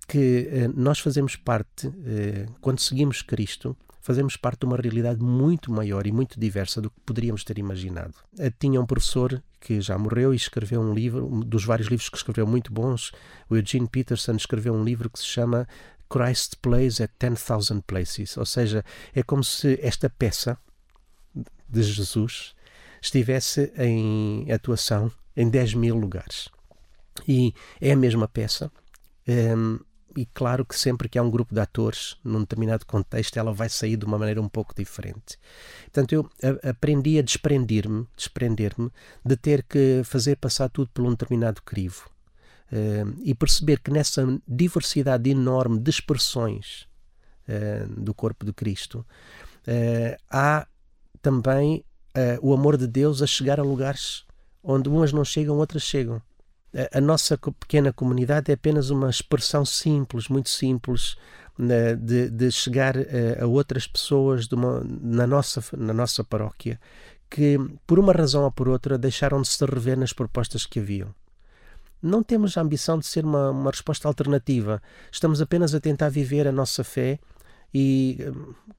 que 0.07 0.49
eh, 0.51 0.69
nós 0.75 1.01
fazemos 1.01 1.35
parte, 1.35 1.93
eh, 2.05 2.47
quando 2.61 2.79
seguimos 2.79 3.23
Cristo, 3.23 3.77
fazemos 4.01 4.37
parte 4.37 4.61
de 4.61 4.67
uma 4.67 4.77
realidade 4.77 5.21
muito 5.21 5.73
maior 5.73 6.07
e 6.07 6.13
muito 6.13 6.39
diversa 6.39 6.81
do 6.81 6.91
que 6.91 7.01
poderíamos 7.01 7.43
ter 7.43 7.59
imaginado. 7.59 8.15
Eh, 8.39 8.53
tinha 8.57 8.81
um 8.81 8.87
professor 8.87 9.43
que 9.67 9.81
já 9.81 9.99
morreu 9.99 10.33
e 10.33 10.37
escreveu 10.37 10.81
um 10.81 10.95
livro, 10.95 11.27
um 11.27 11.41
dos 11.41 11.65
vários 11.65 11.89
livros 11.89 12.09
que 12.09 12.17
escreveu 12.17 12.47
muito 12.47 12.73
bons, 12.73 13.11
o 13.51 13.57
Eugene 13.57 13.89
Peterson 13.89 14.37
escreveu 14.37 14.73
um 14.73 14.85
livro 14.85 15.11
que 15.11 15.19
se 15.19 15.25
chama 15.25 15.67
Christ 16.09 16.55
Plays 16.63 17.01
at 17.01 17.11
10,000 17.19 17.83
Places, 17.83 18.37
ou 18.37 18.47
seja, 18.47 18.85
é 19.13 19.25
como 19.25 19.43
se 19.43 19.77
esta 19.83 20.09
peça 20.09 20.57
de 21.69 21.83
Jesus 21.83 22.55
estivesse 23.03 23.73
em 23.77 24.53
atuação 24.53 25.11
em 25.37 25.51
10 25.51 25.75
mil 25.75 25.97
lugares. 25.97 26.49
E 27.27 27.53
é 27.81 27.91
a 27.91 27.97
mesma 27.97 28.29
peça. 28.29 28.71
E 30.17 30.27
claro 30.27 30.65
que 30.65 30.75
sempre 30.79 31.09
que 31.09 31.19
há 31.19 31.23
um 31.23 31.31
grupo 31.31 31.55
de 31.55 31.61
atores 31.61 32.17
num 32.25 32.41
determinado 32.41 32.87
contexto, 32.87 33.37
ela 33.37 33.53
vai 33.53 33.69
sair 33.69 33.97
de 33.97 34.05
uma 34.05 34.19
maneira 34.19 34.41
um 34.41 34.49
pouco 34.49 34.75
diferente. 34.75 35.39
Portanto, 35.85 36.13
eu 36.13 36.31
a- 36.43 36.71
aprendi 36.71 37.19
a 37.19 37.23
desprender-me, 37.23 38.07
desprender-me 38.17 38.91
de 39.25 39.37
ter 39.37 39.63
que 39.63 40.03
fazer 40.05 40.37
passar 40.37 40.69
tudo 40.71 40.91
por 40.93 41.05
um 41.05 41.11
determinado 41.11 41.63
crivo. 41.63 42.11
Hum, 42.73 43.15
e 43.23 43.33
perceber 43.33 43.79
que 43.79 43.93
nessa 43.93 44.27
diversidade 44.47 45.31
enorme 45.31 45.79
de 45.79 45.89
expressões 45.89 46.89
hum, 47.49 48.03
do 48.03 48.13
corpo 48.13 48.45
de 48.45 48.53
Cristo, 48.53 49.07
eh, 49.67 50.19
há 50.31 50.67
também 51.23 51.85
o 52.41 52.55
amor 52.55 52.79
de 52.79 52.87
Deus 52.87 53.21
a 53.21 53.27
chegar 53.27 53.61
a 53.61 53.63
lugares 53.63 54.25
onde 54.63 54.89
umas 54.89 55.13
não 55.13 55.23
chegam, 55.23 55.59
outras 55.59 55.83
chegam. 55.83 56.23
A, 56.93 57.01
nossa 57.01 57.39
pequena 57.39 57.93
comunidade 57.93 58.51
é 58.51 58.55
apenas 58.55 58.91
uma 58.91 59.09
expressão 59.09 59.65
simples, 59.65 60.29
muito 60.29 60.51
simples, 60.51 61.17
né, 61.59 61.95
de, 61.95 62.29
de 62.29 62.51
chegar 62.53 62.97
eh, 62.97 63.39
a 63.41 63.47
outras 63.47 63.87
pessoas 63.87 64.47
uma- 64.53 64.83
na, 64.85 65.27
nossa, 65.27 65.65
na 65.77 65.95
nossa 65.95 66.23
paróquia 66.23 66.79
que, 67.31 67.59
por 67.87 67.99
uma 67.99 68.13
razão 68.13 68.45
ou 68.45 68.53
por 68.53 68.69
outra, 68.69 68.99
deixaram 68.99 69.41
de 69.43 69.49
se 69.49 69.65
rever 69.65 69.99
nas 69.99 70.13
propostas 70.13 70.65
que 70.67 70.79
haviam. 70.79 71.15
Não 72.03 72.23
temos 72.23 72.57
a 72.57 72.61
ambição 72.61 72.99
de 72.99 73.07
ser 73.07 73.25
uma, 73.25 73.51
uma 73.51 73.71
resposta 73.71 74.07
alternativa. 74.07 74.83
Estamos 75.11 75.41
apenas 75.41 75.75
a 75.75 75.81
tentar 75.81 76.09
viver 76.09 76.47
a 76.47 76.53
nossa 76.53 76.85
fé 76.85 77.19
e 77.75 78.19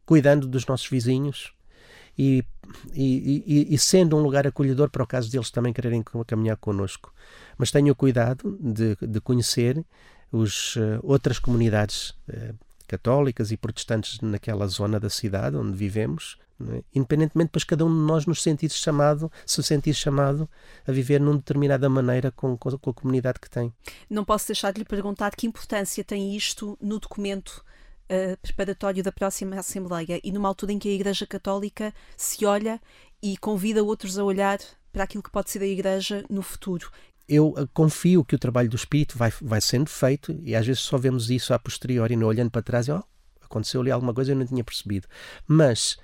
cuidando 0.05 0.47
dos 0.47 0.65
nossos 0.65 0.87
vizinhos, 0.87 1.53
e, 2.17 2.43
e, 2.93 3.43
e, 3.45 3.75
e, 3.75 3.77
sendo 3.77 4.17
um 4.17 4.21
lugar 4.21 4.47
acolhedor 4.47 4.89
para 4.89 5.03
o 5.03 5.07
caso 5.07 5.31
deles 5.31 5.51
também 5.51 5.71
quererem 5.71 6.03
caminhar 6.25 6.57
connosco. 6.57 7.13
Mas 7.57 7.71
tenho 7.71 7.95
cuidado 7.95 8.57
de, 8.59 8.95
de 9.01 9.19
conhecer 9.21 9.83
os, 10.31 10.75
uh, 10.75 10.99
outras 11.03 11.39
comunidades 11.39 12.11
uh, 12.29 12.55
católicas 12.87 13.51
e 13.51 13.57
protestantes 13.57 14.19
naquela 14.21 14.67
zona 14.67 14.99
da 14.99 15.09
cidade 15.09 15.57
onde 15.57 15.77
vivemos, 15.77 16.37
é? 16.69 16.83
independentemente 16.95 17.49
depois 17.49 17.63
cada 17.63 17.85
um 17.85 17.89
de 17.89 18.07
nós 18.07 18.25
nos 18.25 18.41
sentir 18.41 18.69
chamado, 18.71 19.31
se 19.45 19.61
sentir 19.61 19.93
chamado 19.93 20.49
a 20.87 20.91
viver 20.91 21.19
numa 21.19 21.37
determinada 21.37 21.87
maneira 21.89 22.31
com, 22.31 22.57
com, 22.57 22.77
com 22.77 22.89
a 22.89 22.93
comunidade 22.93 23.39
que 23.39 23.49
tem. 23.49 23.73
Não 24.09 24.23
posso 24.23 24.47
deixar 24.47 24.71
de 24.71 24.79
lhe 24.79 24.85
perguntar 24.85 25.35
que 25.35 25.45
importância 25.45 26.03
tem 26.03 26.35
isto 26.35 26.77
no 26.81 26.99
documento 26.99 27.63
uh, 28.09 28.37
preparatório 28.41 29.03
da 29.03 29.11
próxima 29.11 29.59
Assembleia 29.59 30.19
e 30.23 30.31
numa 30.31 30.47
altura 30.47 30.71
em 30.71 30.79
que 30.79 30.89
a 30.89 30.93
Igreja 30.93 31.27
Católica 31.27 31.93
se 32.15 32.45
olha 32.45 32.81
e 33.21 33.37
convida 33.37 33.83
outros 33.83 34.17
a 34.17 34.23
olhar 34.23 34.59
para 34.91 35.03
aquilo 35.03 35.21
que 35.21 35.31
pode 35.31 35.51
ser 35.51 35.61
a 35.61 35.67
Igreja 35.67 36.25
no 36.29 36.41
futuro 36.41 36.89
eu 37.27 37.53
eh, 37.57 37.67
confio 37.73 38.23
que 38.23 38.35
o 38.35 38.39
trabalho 38.39 38.69
do 38.69 38.75
Espírito 38.75 39.17
vai, 39.17 39.31
vai 39.41 39.59
sendo 39.61 39.89
feito 39.89 40.39
e 40.43 40.55
às 40.55 40.65
vezes 40.65 40.81
só 40.81 40.97
vemos 40.97 41.29
isso 41.29 41.53
a 41.53 41.59
posteriori, 41.59 42.15
não 42.15 42.27
olhando 42.27 42.51
para 42.51 42.61
trás 42.61 42.87
oh, 42.89 43.03
aconteceu 43.41 43.81
ali 43.81 43.91
alguma 43.91 44.13
coisa 44.13 44.31
eu 44.31 44.35
não 44.35 44.45
tinha 44.45 44.63
percebido. 44.63 45.07
Mas 45.47 45.97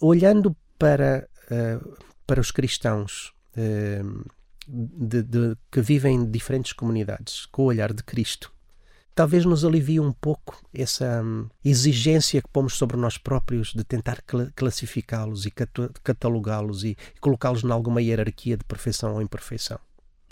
olhando 0.00 0.56
para, 0.78 1.28
uh, 1.50 1.96
para 2.26 2.40
os 2.40 2.50
cristãos 2.50 3.32
uh, 3.56 4.30
de, 4.66 5.22
de, 5.22 5.56
que 5.70 5.80
vivem 5.80 6.16
em 6.16 6.30
diferentes 6.30 6.72
comunidades, 6.72 7.46
com 7.46 7.62
o 7.62 7.66
olhar 7.66 7.92
de 7.92 8.02
Cristo, 8.02 8.52
talvez 9.14 9.44
nos 9.44 9.64
alivie 9.64 10.00
um 10.00 10.12
pouco 10.12 10.60
essa 10.72 11.22
um, 11.22 11.48
exigência 11.64 12.42
que 12.42 12.48
pomos 12.48 12.74
sobre 12.74 12.96
nós 12.96 13.18
próprios 13.18 13.72
de 13.72 13.84
tentar 13.84 14.22
cl 14.28 14.50
classificá-los 14.56 15.46
e 15.46 15.52
catalogá-los 16.02 16.84
e 16.84 16.96
colocá-los 17.20 17.62
em 17.62 17.70
alguma 17.70 18.00
hierarquia 18.00 18.56
de 18.56 18.64
perfeição 18.64 19.14
ou 19.14 19.22
imperfeição 19.22 19.78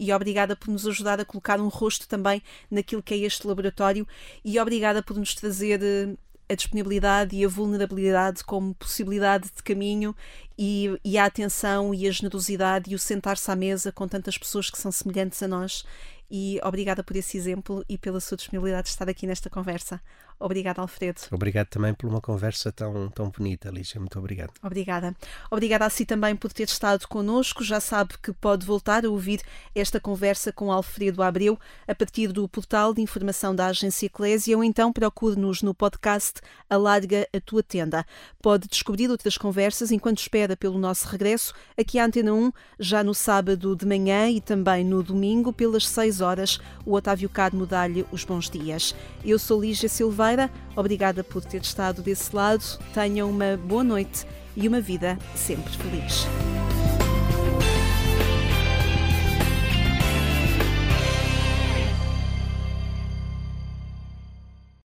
e 0.01 0.13
obrigada 0.15 0.57
por 0.57 0.71
nos 0.71 0.87
ajudar 0.87 1.21
a 1.21 1.25
colocar 1.27 1.61
um 1.61 1.69
rosto 1.69 2.09
também 2.09 2.43
naquilo 2.71 3.03
que 3.03 3.13
é 3.13 3.19
este 3.19 3.47
laboratório 3.47 4.09
e 4.43 4.59
obrigada 4.59 5.03
por 5.03 5.17
nos 5.19 5.35
trazer 5.35 5.83
eh, 5.83 6.17
a 6.49 6.55
disponibilidade 6.55 7.37
e 7.37 7.45
a 7.45 7.49
vulnerabilidade 7.49 8.43
como 8.43 8.75
possibilidade 8.75 9.51
de 9.55 9.63
caminho 9.63 10.17
e, 10.59 10.99
e, 11.05 11.19
a 11.19 11.27
atenção 11.27 11.95
e 11.95 12.09
a 12.09 12.11
generosidade 12.11 12.91
e 12.91 12.95
o 12.95 12.99
sentar-se 12.99 13.49
à 13.51 13.55
mesa 13.55 13.93
com 13.93 14.09
tantas 14.09 14.39
pessoas 14.39 14.71
que 14.71 14.79
são 14.79 14.91
semelhantes 14.91 15.43
a 15.43 15.49
nós. 15.49 15.85
E 16.31 16.59
obrigada 16.65 17.05
por 17.05 17.15
esse 17.17 17.37
exemplo 17.37 17.85
e 17.89 17.99
pela 17.99 18.21
sua 18.21 18.37
disponibilidade 18.37 18.85
de 18.85 18.91
estar 18.91 19.09
aqui 19.09 19.27
nesta 19.27 19.51
conversa. 19.51 20.01
Obrigada, 20.41 20.81
Alfredo. 20.81 21.21
Obrigado 21.31 21.67
também 21.67 21.93
por 21.93 22.09
uma 22.09 22.21
conversa 22.21 22.73
tão, 22.73 23.11
tão 23.11 23.29
bonita, 23.29 23.69
Lígia. 23.69 24.01
Muito 24.01 24.19
obrigado. 24.19 24.55
Obrigada. 24.63 25.15
Obrigada 25.51 25.85
a 25.85 25.91
si 25.91 26.07
também 26.07 26.35
por 26.35 26.51
ter 26.51 26.65
estado 26.65 27.07
connosco. 27.07 27.63
Já 27.63 27.79
sabe 27.79 28.15
que 28.23 28.33
pode 28.33 28.65
voltar 28.65 29.05
a 29.05 29.11
ouvir 29.11 29.43
esta 29.75 30.01
conversa 30.01 30.51
com 30.51 30.73
Alfredo 30.73 31.23
Abreu 31.23 31.59
a 31.87 31.95
partir 31.95 32.29
do 32.29 32.49
portal 32.49 32.95
de 32.95 33.03
informação 33.03 33.55
da 33.55 33.67
Agência 33.67 34.07
Eclésia 34.07 34.57
ou 34.57 34.65
então 34.65 34.91
procure-nos 34.91 35.61
no 35.61 35.75
podcast 35.75 36.41
Alarga 36.71 37.29
a 37.35 37.41
Tua 37.41 37.63
Tenda. 37.63 38.07
Pode 38.41 38.67
descobrir 38.67 39.11
outras 39.11 39.37
conversas 39.37 39.93
enquanto 39.93 40.21
espera 40.21 40.57
pelo 40.57 40.79
nosso 40.79 41.07
regresso 41.07 41.53
aqui 41.79 41.99
à 41.99 42.07
Antena 42.07 42.33
1, 42.33 42.51
já 42.79 43.05
no 43.05 43.15
sábado 43.15 43.77
de 43.77 43.85
manhã 43.85 44.31
e 44.31 44.41
também 44.41 44.85
no 44.85 45.03
domingo, 45.03 45.53
pelas 45.53 45.87
6 45.87 46.23
horas. 46.23 46.59
O 46.87 46.95
Otávio 46.95 47.29
Carmo 47.29 47.67
dá-lhe 47.67 48.07
os 48.11 48.25
bons 48.25 48.49
dias. 48.49 48.95
Eu 49.23 49.39
sou 49.39 49.61
Lígia 49.61 49.89
Silveira 49.89 50.30
Obrigada 50.77 51.25
por 51.25 51.45
ter 51.45 51.63
estado 51.63 52.03
desse 52.03 52.35
lado. 52.35 52.65
Tenham 52.93 53.31
uma 53.31 53.57
boa 53.57 53.85
noite 53.85 54.27
e 54.57 54.69
uma 54.69 54.81
vida 54.81 55.19
sempre 55.35 55.73
feliz. 55.77 56.27